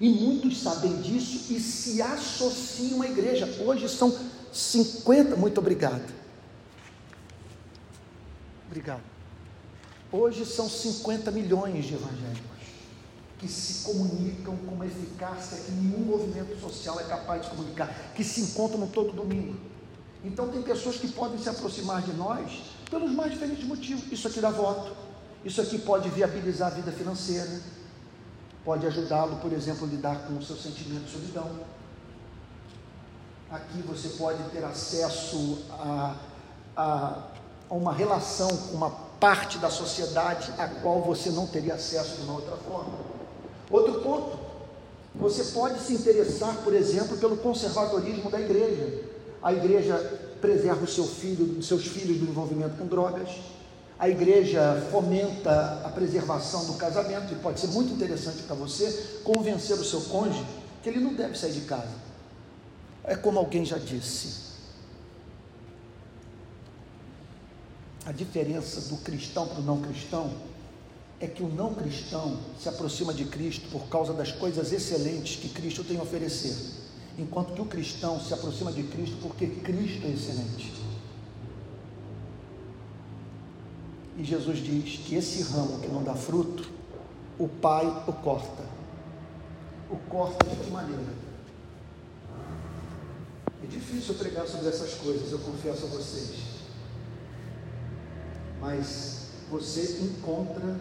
[0.00, 3.46] E muitos sabem disso e se associam à igreja.
[3.62, 4.10] Hoje são
[4.52, 5.36] 50.
[5.36, 6.12] Muito obrigado.
[8.66, 9.02] Obrigado.
[10.12, 12.50] Hoje são 50 milhões de evangélicos
[13.38, 18.22] que se comunicam com uma eficácia que nenhum movimento social é capaz de comunicar, que
[18.22, 19.58] se encontram todo domingo.
[20.22, 22.50] Então tem pessoas que podem se aproximar de nós
[22.90, 24.04] pelos mais diferentes motivos.
[24.12, 24.94] Isso aqui dá voto,
[25.42, 27.62] isso aqui pode viabilizar a vida financeira,
[28.62, 31.60] pode ajudá-lo, por exemplo, a lidar com o seu sentimento de solidão.
[33.50, 36.14] Aqui você pode ter acesso a,
[36.76, 37.22] a,
[37.68, 42.22] a uma relação com uma parte da sociedade a qual você não teria acesso de
[42.22, 42.94] uma outra forma.
[43.68, 44.38] Outro ponto,
[45.16, 49.02] você pode se interessar, por exemplo, pelo conservadorismo da igreja.
[49.42, 49.96] A igreja
[50.40, 53.30] preserva o seu filho, os seus filhos do envolvimento com drogas.
[53.98, 59.76] A igreja fomenta a preservação do casamento e pode ser muito interessante para você convencer
[59.76, 60.46] o seu cônjuge
[60.84, 62.09] que ele não deve sair de casa.
[63.10, 64.50] É como alguém já disse,
[68.06, 70.32] A diferença do cristão para o não cristão
[71.20, 75.48] é que o não cristão se aproxima de Cristo por causa das coisas excelentes que
[75.48, 76.56] Cristo tem a oferecer,
[77.18, 80.72] enquanto que o cristão se aproxima de Cristo porque Cristo é excelente.
[84.16, 86.68] E Jesus diz que esse ramo que não dá fruto,
[87.38, 88.64] o Pai o corta.
[89.90, 91.19] O corta de que maneira?
[93.70, 96.50] Difícil pregar sobre essas coisas, eu confesso a vocês
[98.60, 100.78] mas você encontra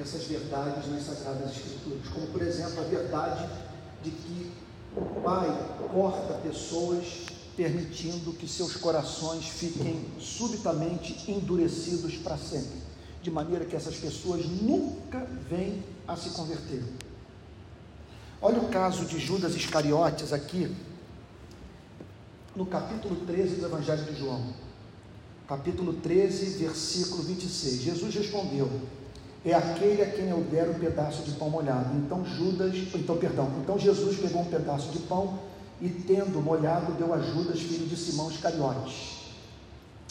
[0.00, 3.48] essas verdades nas Sagradas Escrituras, como por exemplo a verdade
[4.02, 4.52] de que
[4.96, 5.48] o Pai
[5.92, 12.78] corta pessoas permitindo que seus corações fiquem subitamente endurecidos para sempre,
[13.22, 16.84] de maneira que essas pessoas nunca vêm a se converter.
[18.40, 20.74] Olha o caso de Judas Iscariotes aqui,
[22.56, 24.42] no capítulo 13 do Evangelho de João.
[25.46, 27.82] Capítulo 13, versículo 26.
[27.82, 28.68] Jesus respondeu:
[29.44, 31.94] É aquele a quem eu der um pedaço de pão molhado.
[31.98, 35.38] Então Judas, então perdão, então Jesus pegou um pedaço de pão
[35.80, 39.34] e tendo molhado deu a Judas, filho de Simão Iscariotes.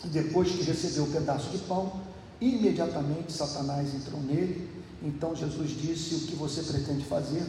[0.03, 1.99] Depois que recebeu o pedaço de pão,
[2.39, 4.69] imediatamente Satanás entrou nele.
[5.01, 7.43] Então Jesus disse: O que você pretende fazer?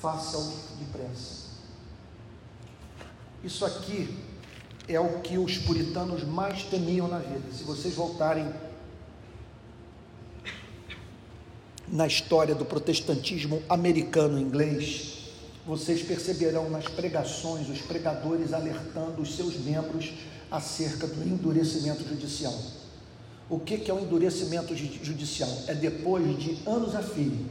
[0.00, 1.41] Faça-o depressa.
[3.44, 4.16] Isso aqui
[4.88, 7.52] é o que os puritanos mais temiam na vida.
[7.52, 8.46] Se vocês voltarem
[11.88, 15.30] na história do protestantismo americano inglês,
[15.66, 20.12] vocês perceberão nas pregações os pregadores alertando os seus membros
[20.50, 22.56] acerca do endurecimento judicial.
[23.48, 25.50] O que é o endurecimento judicial?
[25.66, 27.46] É depois de anos a fio,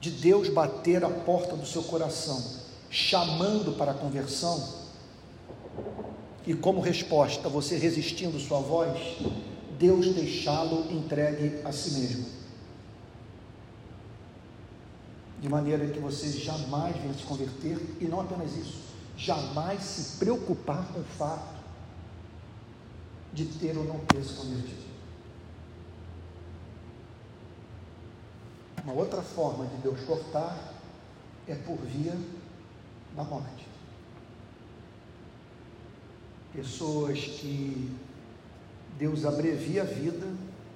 [0.00, 2.42] de Deus bater a porta do seu coração,
[2.90, 4.88] chamando para a conversão,
[6.46, 9.18] e como resposta, você resistindo sua voz,
[9.78, 12.26] Deus deixá-lo entregue a si mesmo.
[15.40, 18.78] De maneira que você jamais venha se converter, e não apenas isso,
[19.16, 21.58] jamais se preocupar com o fato
[23.32, 24.88] de ter ou não ter se convertido.
[28.82, 30.72] Uma outra forma de Deus cortar
[31.46, 32.16] é por via
[33.24, 33.66] morte.
[36.52, 37.96] Pessoas que
[38.98, 40.26] Deus abrevia a vida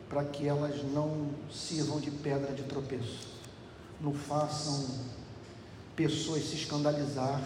[0.09, 3.29] para que elas não sirvam de pedra de tropeço,
[4.01, 4.87] não façam
[5.97, 7.43] pessoas se escandalizar,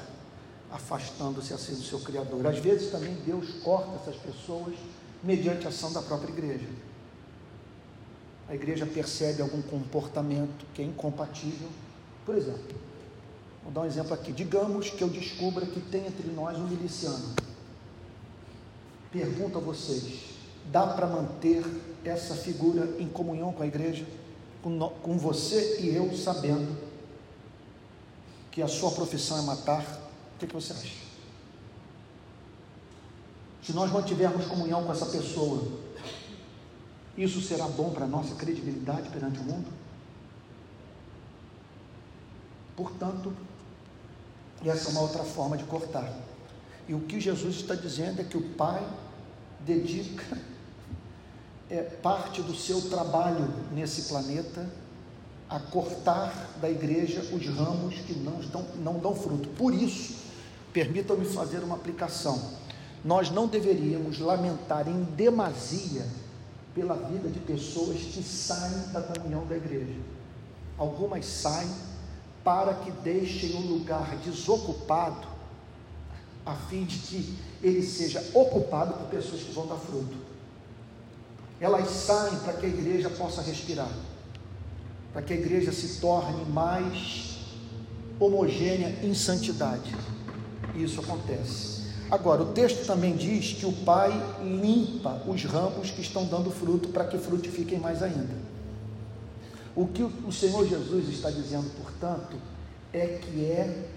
[0.70, 2.46] afastando-se assim do seu Criador.
[2.46, 4.74] Às vezes também Deus corta essas pessoas
[5.22, 6.68] mediante a ação da própria igreja.
[8.48, 11.68] A igreja percebe algum comportamento que é incompatível.
[12.24, 12.85] Por exemplo,
[13.66, 14.32] vou dar um exemplo aqui.
[14.32, 17.34] Digamos que eu descubra que tem entre nós um miliciano.
[19.10, 20.20] Pergunto a vocês:
[20.70, 21.64] dá para manter
[22.04, 24.06] essa figura em comunhão com a igreja?
[24.62, 26.76] Com, você e eu sabendo
[28.50, 29.82] que a sua profissão é matar?
[30.34, 31.06] O que, que você acha?
[33.62, 35.66] Se nós mantivermos comunhão com essa pessoa,
[37.16, 39.66] isso será bom para a nossa credibilidade perante o mundo?
[42.76, 43.32] Portanto,
[44.68, 46.10] essa é uma outra forma de cortar.
[46.88, 48.82] E o que Jesus está dizendo é que o Pai
[49.60, 50.24] dedica
[51.70, 54.68] é, parte do seu trabalho nesse planeta
[55.48, 59.48] a cortar da igreja os ramos que não, estão, não dão fruto.
[59.50, 60.16] Por isso,
[60.72, 62.56] permitam-me fazer uma aplicação
[63.06, 66.04] nós não deveríamos lamentar em demasia
[66.74, 70.00] pela vida de pessoas que saem da comunhão da igreja.
[70.76, 71.70] Algumas saem
[72.46, 75.26] para que deixem um lugar desocupado,
[76.46, 80.16] a fim de que ele seja ocupado por pessoas que vão dar fruto.
[81.60, 83.90] Elas saem para que a igreja possa respirar,
[85.12, 87.38] para que a igreja se torne mais
[88.20, 89.92] homogênea em santidade.
[90.76, 91.84] Isso acontece.
[92.08, 96.90] Agora, o texto também diz que o Pai limpa os ramos que estão dando fruto
[96.90, 98.55] para que frutifiquem mais ainda.
[99.76, 102.36] O que o Senhor Jesus está dizendo, portanto,
[102.92, 103.90] é que é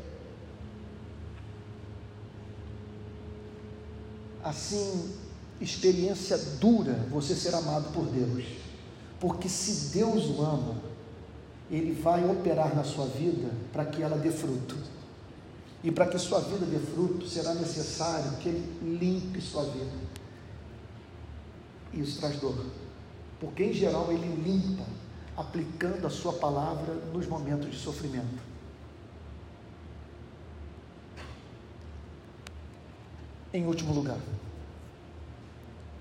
[4.43, 5.15] assim
[5.61, 8.45] experiência dura você ser amado por Deus.
[9.19, 10.75] Porque se Deus o ama,
[11.71, 14.75] ele vai operar na sua vida para que ela dê fruto.
[15.83, 19.91] E para que sua vida dê fruto, será necessário que Ele limpe sua vida.
[21.93, 22.65] Isso traz dor.
[23.39, 24.83] Porque, em geral, Ele limpa,
[25.39, 28.49] aplicando a Sua palavra nos momentos de sofrimento.
[33.53, 34.19] Em último lugar,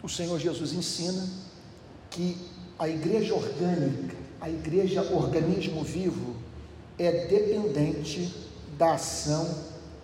[0.03, 1.25] o Senhor Jesus ensina
[2.11, 2.37] que
[2.79, 6.37] a igreja orgânica, a igreja organismo vivo,
[6.99, 8.35] é dependente
[8.77, 9.49] da ação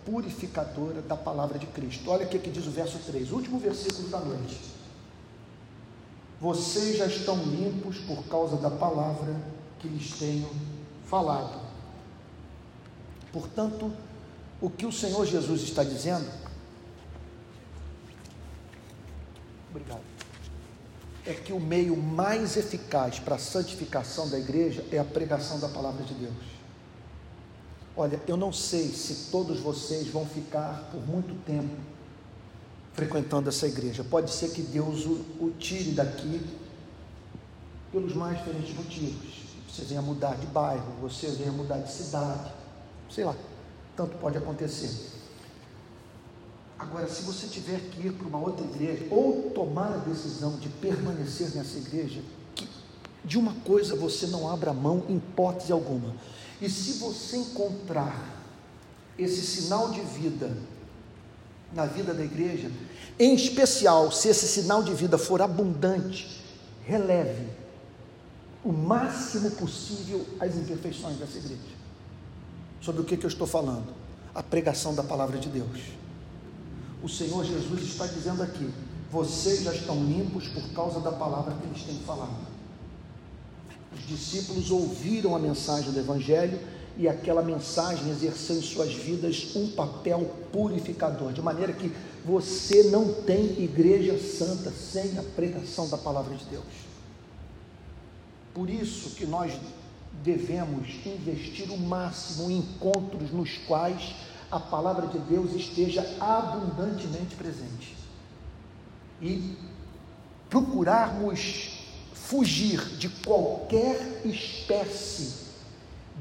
[0.05, 2.09] purificadora da palavra de Cristo.
[2.09, 4.74] Olha o que diz o verso 3, último versículo da noite.
[6.39, 9.35] Vocês já estão limpos por causa da palavra
[9.79, 10.49] que lhes tenho
[11.05, 11.61] falado.
[13.31, 13.91] Portanto,
[14.61, 16.29] o que o Senhor Jesus está dizendo,
[19.69, 20.01] obrigado,
[21.25, 25.67] é que o meio mais eficaz para a santificação da igreja é a pregação da
[25.67, 26.55] palavra de Deus.
[27.97, 31.94] Olha, eu não sei se todos vocês vão ficar por muito tempo
[32.95, 34.03] frequentando essa igreja.
[34.03, 36.41] Pode ser que Deus o, o tire daqui
[37.91, 39.45] pelos mais diferentes motivos.
[39.69, 42.51] Você venha mudar de bairro, você venha mudar de cidade,
[43.09, 43.35] Sei lá,
[43.95, 45.11] tanto pode acontecer.
[46.77, 50.67] Agora, se você tiver que ir para uma outra igreja ou tomar a decisão de
[50.67, 52.21] permanecer nessa igreja,
[52.53, 52.67] que
[53.23, 56.13] de uma coisa você não abra mão em hipótese alguma.
[56.61, 58.43] E se você encontrar
[59.17, 60.57] esse sinal de vida
[61.75, 62.71] na vida da igreja,
[63.19, 66.41] em especial se esse sinal de vida for abundante,
[66.85, 67.47] releve
[68.63, 71.75] o máximo possível as imperfeições dessa igreja.
[72.81, 73.93] Sobre o que, que eu estou falando?
[74.33, 75.81] A pregação da palavra de Deus.
[77.03, 78.69] O Senhor Jesus está dizendo aqui:
[79.11, 82.55] vocês já estão limpos por causa da palavra que eles têm falado.
[83.93, 86.59] Os discípulos ouviram a mensagem do Evangelho
[86.97, 91.91] e aquela mensagem exerceu em suas vidas um papel purificador, de maneira que
[92.23, 96.63] você não tem igreja santa sem a pregação da palavra de Deus.
[98.53, 99.53] Por isso que nós
[100.23, 104.15] devemos investir o máximo em encontros nos quais
[104.49, 107.95] a palavra de Deus esteja abundantemente presente.
[109.21, 109.57] E
[110.49, 111.83] procurarmos
[112.13, 115.44] fugir de qualquer espécie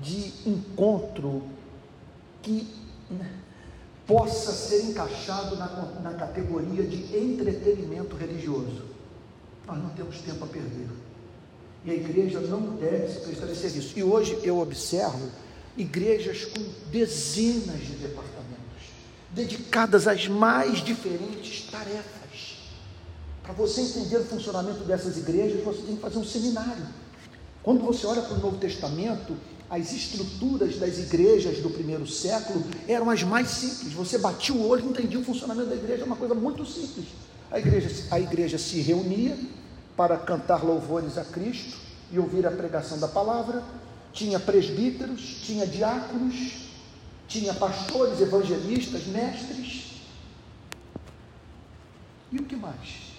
[0.03, 1.43] de encontro
[2.43, 2.67] que
[4.07, 5.67] possa ser encaixado na,
[6.03, 8.83] na categoria de entretenimento religioso.
[9.67, 10.89] Nós não temos tempo a perder.
[11.85, 13.99] E a igreja não deve se prestar serviço.
[13.99, 15.31] E hoje eu observo
[15.77, 18.91] igrejas com dezenas de departamentos,
[19.31, 22.59] dedicadas às mais diferentes tarefas.
[23.43, 26.87] Para você entender o funcionamento dessas igrejas, você tem que fazer um seminário.
[27.63, 29.37] Quando você olha para o Novo Testamento,
[29.75, 33.93] as estruturas das igrejas do primeiro século eram as mais simples.
[33.93, 37.07] Você batia o olho e entendia o funcionamento da igreja, é uma coisa muito simples.
[37.51, 39.37] A igreja, a igreja se reunia
[39.97, 41.77] para cantar louvores a Cristo
[42.13, 43.65] e ouvir a pregação da palavra,
[44.13, 46.69] tinha presbíteros, tinha diáconos,
[47.27, 50.03] tinha pastores, evangelistas, mestres.
[52.31, 53.13] E o que mais?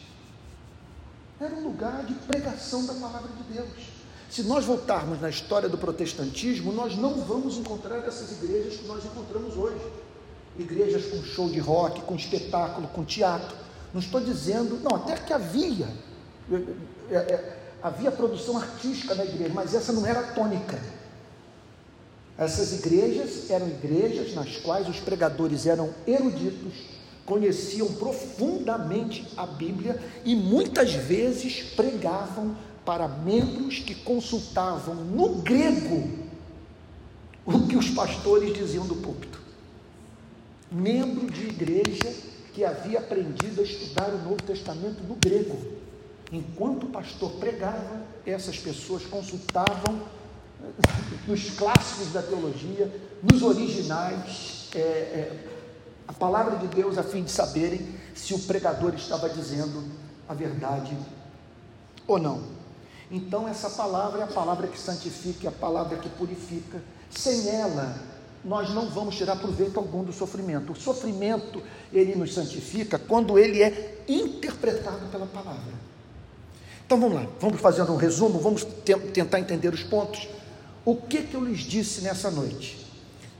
[1.37, 3.94] Era um lugar de pregação da palavra de Deus.
[4.35, 9.05] Se nós voltarmos na história do protestantismo, nós não vamos encontrar essas igrejas que nós
[9.05, 9.79] encontramos hoje.
[10.59, 13.55] Igrejas com show de rock, com espetáculo, com teatro.
[13.93, 15.87] Não estou dizendo, não, até que havia,
[16.51, 16.55] é,
[17.11, 20.81] é, é, havia produção artística na igreja, mas essa não era a tônica.
[22.37, 26.73] Essas igrejas eram igrejas nas quais os pregadores eram eruditos,
[27.25, 32.53] conheciam profundamente a Bíblia e muitas vezes pregavam
[32.85, 36.25] para membros que consultavam no grego
[37.45, 39.41] o que os pastores diziam do púlpito.
[40.71, 42.13] Membro de igreja
[42.53, 45.57] que havia aprendido a estudar o Novo Testamento no grego.
[46.31, 50.01] Enquanto o pastor pregava, essas pessoas consultavam
[51.27, 55.45] nos clássicos da teologia, nos originais, é, é,
[56.07, 59.83] a palavra de Deus, a fim de saberem se o pregador estava dizendo
[60.27, 60.97] a verdade
[62.07, 62.54] ou não.
[63.11, 66.81] Então, essa palavra é a palavra que santifica, é a palavra que purifica.
[67.09, 68.01] Sem ela,
[68.43, 70.73] nós não vamos tirar proveito algum do sofrimento.
[70.73, 71.61] O sofrimento,
[71.93, 75.73] ele nos santifica quando ele é interpretado pela palavra.
[76.85, 78.63] Então vamos lá, vamos fazendo um resumo, vamos
[79.13, 80.27] tentar entender os pontos.
[80.83, 82.85] O que, que eu lhes disse nessa noite?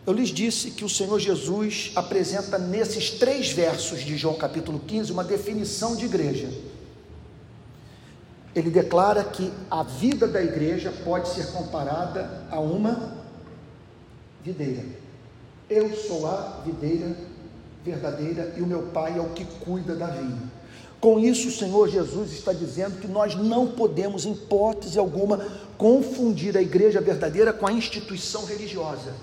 [0.05, 5.11] Eu lhes disse que o Senhor Jesus apresenta nesses três versos de João capítulo 15
[5.11, 6.49] uma definição de igreja
[8.56, 13.14] ele declara que a vida da igreja pode ser comparada a uma
[14.41, 14.86] videira.
[15.70, 17.14] Eu sou a videira
[17.84, 20.49] verdadeira e o meu pai é o que cuida da vinha.
[21.01, 25.45] Com isso, o Senhor Jesus está dizendo que nós não podemos, em hipótese alguma,
[25.78, 29.14] confundir a igreja verdadeira com a instituição religiosa.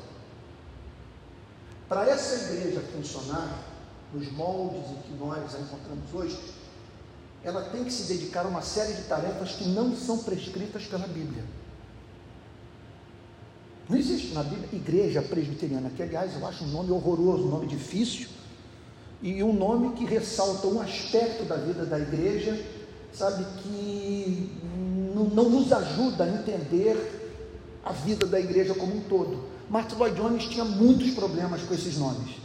[1.88, 3.64] Para essa igreja funcionar
[4.12, 6.38] nos moldes em que nós a encontramos hoje,
[7.44, 11.06] ela tem que se dedicar a uma série de tarefas que não são prescritas pela
[11.06, 11.44] Bíblia.
[13.88, 17.66] Não existe na Bíblia igreja presbiteriana, que aliás eu acho um nome horroroso, um nome
[17.66, 18.28] difícil,
[19.20, 22.60] e um nome que ressalta um aspecto da vida da igreja,
[23.12, 24.50] sabe, que
[25.14, 26.96] não, nos ajuda a entender
[27.84, 29.44] a vida da igreja como um todo.
[29.68, 32.36] Martin Lloyd Jones tinha muitos problemas com esses nomes,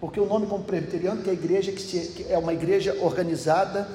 [0.00, 2.96] porque o nome como presbiteriano, que é a igreja que, se, que é uma igreja
[3.00, 3.88] organizada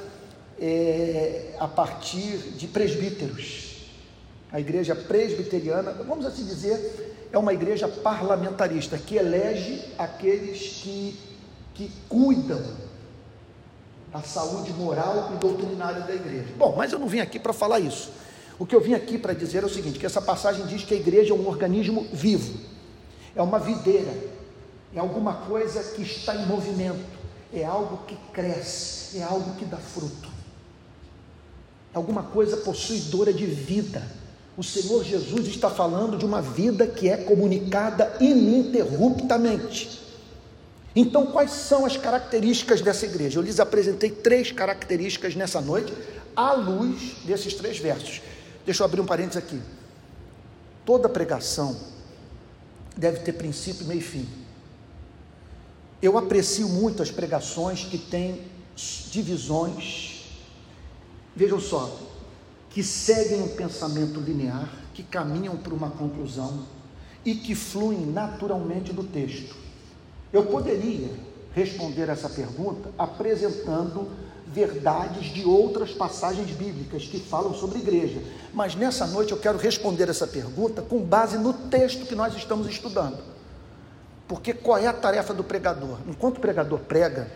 [0.59, 3.87] é, a partir de presbíteros.
[4.51, 11.19] A igreja presbiteriana, vamos assim dizer, é uma igreja parlamentarista que elege aqueles que,
[11.73, 12.61] que cuidam
[14.11, 16.53] da saúde moral e doutrinária da igreja.
[16.55, 18.11] Bom, mas eu não vim aqui para falar isso.
[18.59, 20.93] O que eu vim aqui para dizer é o seguinte: que essa passagem diz que
[20.93, 22.59] a igreja é um organismo vivo.
[23.35, 24.13] é uma videira,
[24.93, 27.03] é alguma coisa que está em movimento,
[27.51, 30.29] é algo que cresce, é algo que dá fruto,
[31.93, 34.01] alguma coisa possuidora de vida.
[34.57, 40.01] O Senhor Jesus está falando de uma vida que é comunicada ininterruptamente.
[40.95, 43.39] Então, quais são as características dessa igreja?
[43.39, 45.91] Eu lhes apresentei três características nessa noite,
[46.35, 48.21] à luz desses três versos.
[48.65, 49.59] Deixa eu abrir um parênteses aqui.
[50.85, 51.75] Toda pregação
[52.95, 54.27] deve ter princípio, meio e fim.
[55.99, 58.41] Eu aprecio muito as pregações que têm
[59.09, 60.12] divisões,
[61.35, 61.99] vejam só,
[62.69, 66.65] que seguem um pensamento linear, que caminham para uma conclusão
[67.25, 69.55] e que fluem naturalmente do texto.
[70.31, 71.09] Eu poderia
[71.53, 74.07] responder essa pergunta apresentando
[74.47, 78.21] verdades de outras passagens bíblicas que falam sobre igreja,
[78.53, 82.67] mas nessa noite eu quero responder essa pergunta com base no texto que nós estamos
[82.67, 83.17] estudando.
[84.27, 85.97] Porque qual é a tarefa do pregador?
[86.07, 87.31] Enquanto o pregador prega,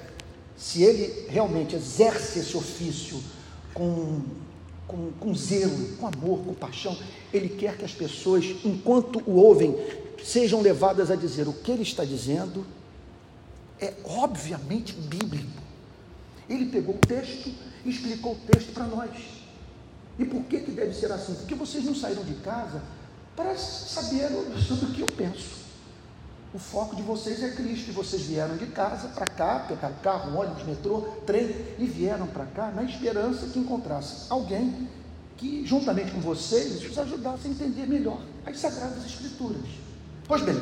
[0.56, 3.22] se ele realmente exerce esse ofício
[3.78, 4.22] com,
[4.88, 6.98] com, com zelo, com amor, com paixão,
[7.32, 9.78] ele quer que as pessoas, enquanto o ouvem,
[10.24, 12.66] sejam levadas a dizer o que ele está dizendo
[13.80, 15.62] é obviamente bíblico.
[16.50, 17.54] Ele pegou o texto
[17.86, 19.12] e explicou o texto para nós.
[20.18, 21.36] E por que, que deve ser assim?
[21.36, 22.82] Porque vocês não saíram de casa
[23.36, 24.30] para saber
[24.68, 25.67] sobre o que eu penso.
[26.58, 27.90] O foco de vocês é Cristo.
[27.90, 32.48] E vocês vieram de casa para cá, pegaram carro, ônibus, metrô, trem, e vieram para
[32.48, 34.90] cá na esperança que encontrassem alguém
[35.38, 39.62] que, juntamente com vocês, os ajudasse a entender melhor as Sagradas Escrituras.
[40.28, 40.60] Pois bem,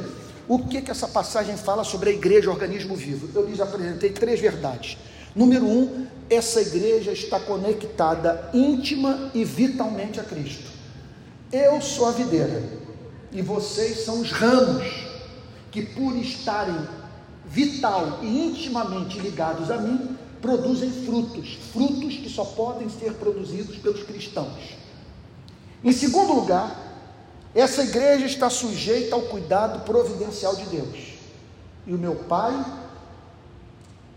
[0.50, 3.30] o que, que essa passagem fala sobre a igreja, organismo vivo?
[3.34, 4.98] Eu lhes apresentei três verdades.
[5.34, 10.70] Número um, essa igreja está conectada íntima e vitalmente a Cristo.
[11.54, 12.62] Eu sou a videira
[13.32, 15.05] e vocês são os ramos
[15.76, 16.88] que, por estarem
[17.44, 24.02] vital e intimamente ligados a mim, produzem frutos, frutos que só podem ser produzidos pelos
[24.04, 24.78] cristãos.
[25.84, 26.82] Em segundo lugar,
[27.54, 31.14] essa igreja está sujeita ao cuidado providencial de Deus.
[31.86, 32.54] E o meu pai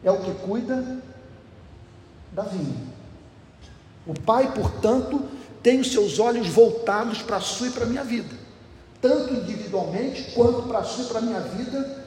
[0.04, 1.02] é o que cuida
[2.30, 2.86] da vinha.
[4.06, 5.24] O pai, portanto,
[5.60, 8.32] tem os seus olhos voltados para a sua e para a minha vida,
[9.00, 12.04] tanto individualmente quanto para a sua e para a minha vida,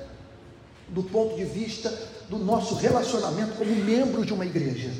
[0.89, 1.92] do ponto de vista
[2.30, 4.92] do nosso relacionamento como membro de uma igreja.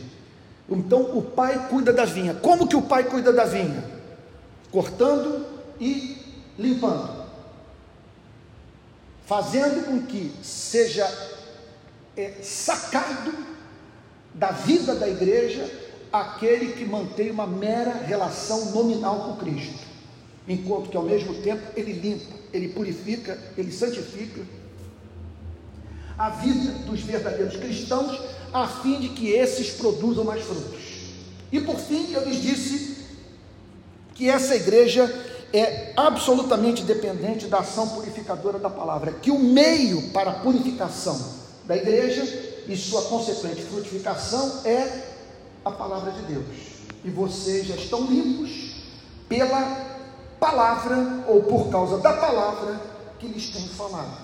[0.70, 2.34] Então, o pai cuida da vinha.
[2.34, 3.84] Como que o pai cuida da vinha?
[4.72, 5.46] Cortando
[5.80, 6.18] e
[6.58, 7.26] limpando,
[9.26, 11.10] fazendo com que seja
[12.16, 13.34] é, sacado
[14.34, 15.70] da vida da igreja
[16.12, 19.80] aquele que mantém uma mera relação nominal com Cristo,
[20.48, 24.42] enquanto que ao mesmo tempo ele limpa, ele purifica, ele santifica
[26.18, 28.20] a vida dos verdadeiros cristãos,
[28.54, 30.80] a fim de que esses produzam mais frutos.
[31.52, 32.98] E por fim, eu lhes disse
[34.14, 35.04] que essa igreja
[35.54, 41.76] é absolutamente dependente da ação purificadora da palavra, que o meio para a purificação da
[41.76, 42.24] igreja
[42.68, 45.04] e sua consequente frutificação é
[45.66, 46.46] a palavra de Deus.
[47.04, 48.76] E vocês já estão limpos
[49.28, 49.91] pela
[50.42, 52.82] palavra ou por causa da palavra
[53.20, 54.18] que lhes tenho falado.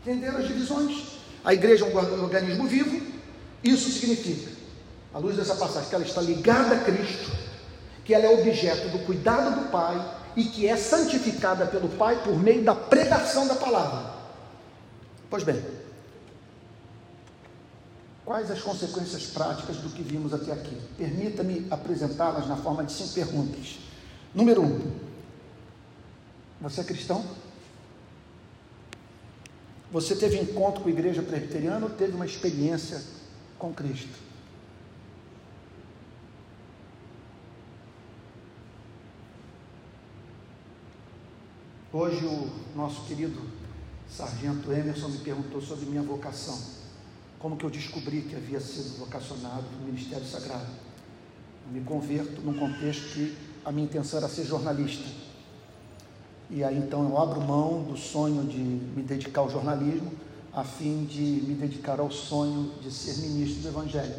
[0.00, 1.18] Entenderam as divisões?
[1.44, 3.04] A igreja é um organismo vivo,
[3.64, 4.52] isso significa,
[5.12, 7.32] à luz dessa passagem, que ela está ligada a Cristo,
[8.04, 12.38] que ela é objeto do cuidado do Pai e que é santificada pelo Pai por
[12.38, 14.14] meio da pregação da palavra.
[15.28, 15.60] Pois bem,
[18.24, 20.80] quais as consequências práticas do que vimos até aqui?
[20.96, 23.78] Permita-me apresentá-las na forma de cinco perguntas.
[24.34, 25.05] Número um,
[26.60, 27.24] você é cristão?
[29.92, 33.02] Você teve encontro com a igreja presbiteriana ou teve uma experiência
[33.58, 34.26] com Cristo?
[41.92, 43.40] Hoje o nosso querido
[44.06, 46.60] sargento Emerson me perguntou sobre minha vocação.
[47.38, 50.66] Como que eu descobri que havia sido vocacionado no Ministério Sagrado?
[51.66, 55.25] Eu me converto num contexto que a minha intenção era ser jornalista.
[56.48, 60.12] E aí então eu abro mão do sonho de me dedicar ao jornalismo,
[60.52, 64.14] a fim de me dedicar ao sonho de ser ministro do Evangelho.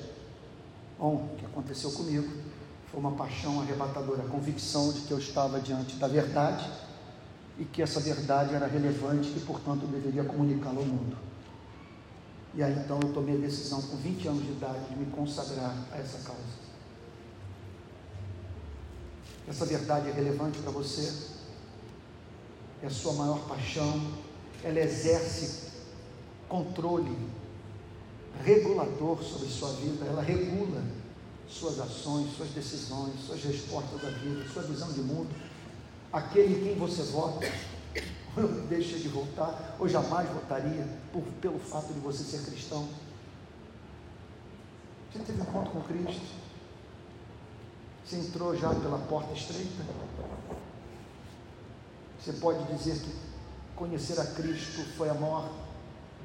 [0.99, 2.27] Bom, o que aconteceu comigo
[2.91, 6.69] foi uma paixão arrebatadora, a convicção de que eu estava diante da verdade
[7.57, 11.17] e que essa verdade era relevante e, portanto, eu deveria comunicá-la ao mundo.
[12.53, 15.75] E aí então eu tomei a decisão, com 20 anos de idade, de me consagrar
[15.91, 16.41] a essa causa.
[19.47, 21.36] Essa verdade é relevante para você?
[22.81, 24.27] É a sua maior paixão?
[24.63, 25.71] ela exerce
[26.49, 27.17] controle
[28.43, 30.83] regulador sobre sua vida, ela regula
[31.47, 35.29] suas ações, suas decisões, suas respostas da vida, sua visão de mundo.
[36.11, 37.45] Aquele em quem você vota,
[38.37, 42.87] ou deixa de votar, ou jamais votaria por, pelo fato de você ser cristão.
[45.11, 46.35] Você teve encontro com Cristo?
[48.05, 49.83] Você entrou já pela porta estreita?
[52.27, 53.09] Você pode dizer que
[53.73, 55.49] conhecer a Cristo foi a maior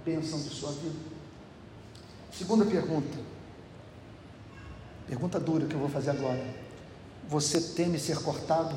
[0.05, 0.99] bênção de sua vida?
[2.33, 3.17] Segunda pergunta.
[5.07, 6.45] Pergunta dura que eu vou fazer agora.
[7.29, 8.77] Você teme ser cortado?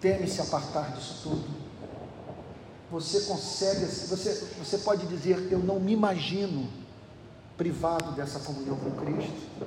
[0.00, 1.46] Teme se apartar disso tudo?
[2.90, 6.70] Você consegue, você, você pode dizer, eu não me imagino
[7.58, 9.60] privado dessa comunhão com Cristo?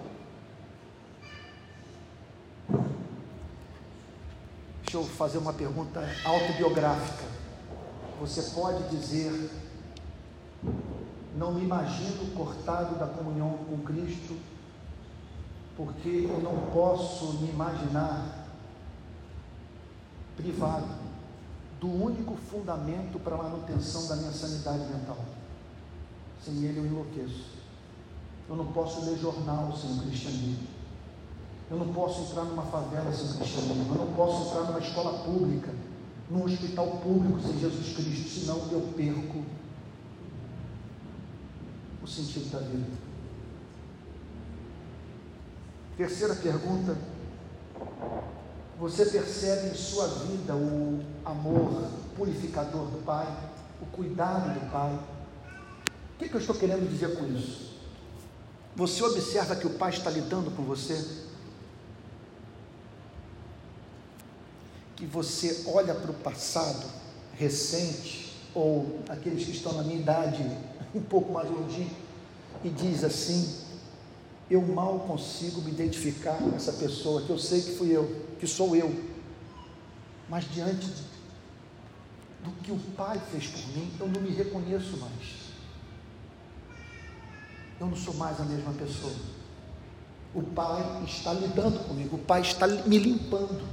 [4.94, 7.24] Deixa eu fazer uma pergunta autobiográfica.
[8.20, 9.50] Você pode dizer,
[11.36, 14.38] não me imagino cortado da comunhão com Cristo,
[15.76, 18.46] porque eu não posso me imaginar
[20.38, 20.90] privado
[21.82, 25.26] do único fundamento para a manutenção da minha sanidade mental.
[26.46, 27.48] Sem ele eu enlouqueço.
[28.48, 30.73] Eu não posso ler jornal sem o cristianismo.
[31.70, 33.96] Eu não posso entrar numa favela sem cristianismo.
[33.96, 35.74] Eu não posso entrar numa escola pública,
[36.30, 39.44] num hospital público sem Jesus Cristo, senão eu perco
[42.02, 43.14] o sentido da vida.
[45.98, 46.98] Terceira pergunta:
[48.80, 53.28] você percebe em sua vida o amor purificador do Pai,
[53.82, 54.94] o cuidado do Pai?
[56.16, 57.74] O que, que eu estou querendo dizer com isso?
[58.76, 61.23] Você observa que o Pai está lidando com você?
[65.04, 66.90] Que você olha para o passado
[67.38, 70.42] recente, ou aqueles que estão na minha idade
[70.96, 71.94] um pouco mais longínquo,
[72.64, 73.54] e diz assim:
[74.50, 78.48] Eu mal consigo me identificar com essa pessoa, que eu sei que fui eu, que
[78.48, 78.96] sou eu,
[80.30, 80.88] mas diante
[82.42, 85.44] do que o Pai fez por mim, eu não me reconheço mais.
[87.78, 89.12] Eu não sou mais a mesma pessoa.
[90.34, 93.73] O Pai está lidando comigo, o Pai está me limpando,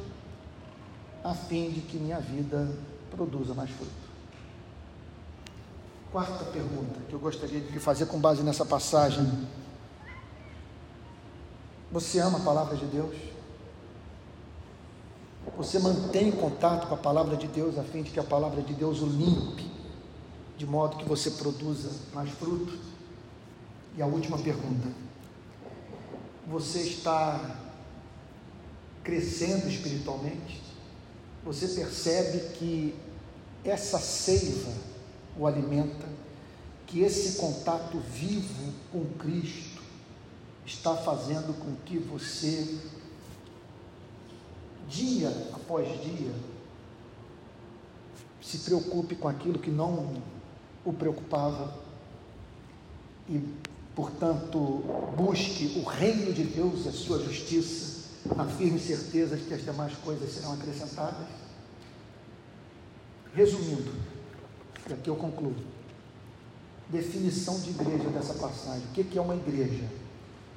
[1.23, 2.77] a fim de que minha vida
[3.11, 4.11] produza mais fruto.
[6.11, 9.47] Quarta pergunta que eu gostaria de fazer com base nessa passagem.
[11.93, 13.17] Você ama a palavra de Deus?
[15.57, 18.75] Você mantém contato com a palavra de Deus a fim de que a palavra de
[18.75, 19.71] Deus o limpe,
[20.57, 22.79] de modo que você produza mais fruto?
[23.97, 24.89] E a última pergunta:
[26.49, 27.57] Você está
[29.03, 30.70] crescendo espiritualmente?
[31.45, 32.95] Você percebe que
[33.65, 34.73] essa seiva
[35.37, 36.07] o alimenta,
[36.87, 39.81] que esse contato vivo com Cristo
[40.67, 42.79] está fazendo com que você,
[44.89, 46.35] dia após dia,
[48.43, 50.15] se preocupe com aquilo que não
[50.85, 51.75] o preocupava
[53.29, 53.41] e,
[53.95, 54.83] portanto,
[55.17, 57.90] busque o reino de Deus e a sua justiça,
[58.25, 61.27] na firme certeza de que as demais coisas serão acrescentadas.
[63.35, 63.93] Resumindo,
[64.89, 65.55] e aqui eu concluo.
[66.89, 68.83] Definição de igreja dessa passagem.
[68.89, 69.85] O que é uma igreja?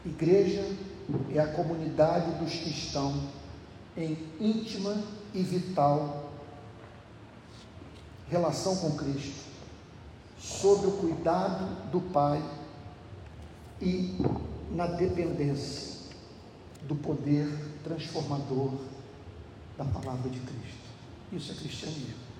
[0.06, 0.68] Igreja
[1.34, 3.30] é a comunidade dos que estão
[3.96, 5.02] em íntima
[5.34, 6.32] e vital
[8.28, 9.44] relação com Cristo,
[10.40, 12.44] sob o cuidado do Pai
[13.80, 14.18] e
[14.72, 15.93] na dependência
[16.88, 17.48] do poder
[17.84, 18.72] transformador
[19.78, 20.84] da palavra de Cristo.
[21.32, 22.34] Isso é cristianismo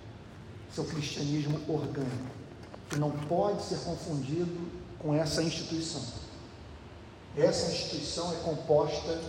[0.74, 2.32] seu cristianismo orgânico,
[2.90, 6.02] que não pode ser confundido com essa instituição.
[7.38, 9.20] Essa instituição é composta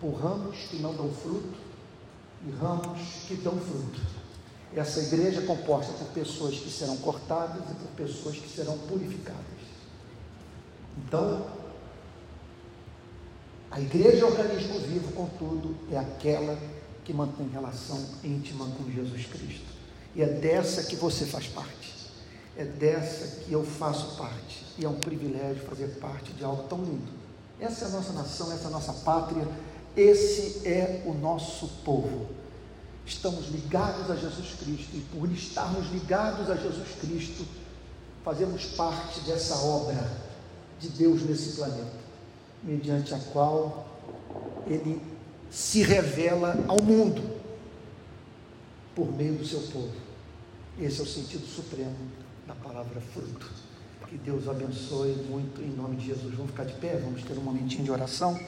[0.00, 1.58] por ramos que não dão fruto
[2.46, 4.00] e ramos que dão fruto.
[4.74, 9.44] Essa igreja é composta por pessoas que serão cortadas e por pessoas que serão purificadas.
[10.98, 11.46] Então,
[13.70, 16.58] a igreja organismo vivo, contudo, é aquela
[17.04, 19.66] que mantém relação íntima com Jesus Cristo.
[20.14, 21.94] E é dessa que você faz parte.
[22.56, 24.64] É dessa que eu faço parte.
[24.76, 27.12] E é um privilégio fazer parte de algo tão lindo.
[27.60, 29.46] Essa é a nossa nação, essa é a nossa pátria,
[29.96, 32.26] esse é o nosso povo.
[33.04, 37.46] Estamos ligados a Jesus Cristo e por estarmos ligados a Jesus Cristo,
[38.24, 40.10] fazemos parte dessa obra
[40.78, 41.99] de Deus nesse planeta,
[42.62, 43.86] mediante a qual
[44.66, 45.00] ele
[45.50, 47.40] se revela ao mundo
[48.94, 49.94] por meio do seu povo.
[50.78, 51.96] Esse é o sentido supremo
[52.46, 53.50] da palavra fruto.
[54.08, 56.34] Que Deus abençoe muito em nome de Jesus.
[56.34, 58.38] Vamos ficar de pé, vamos ter um momentinho de oração.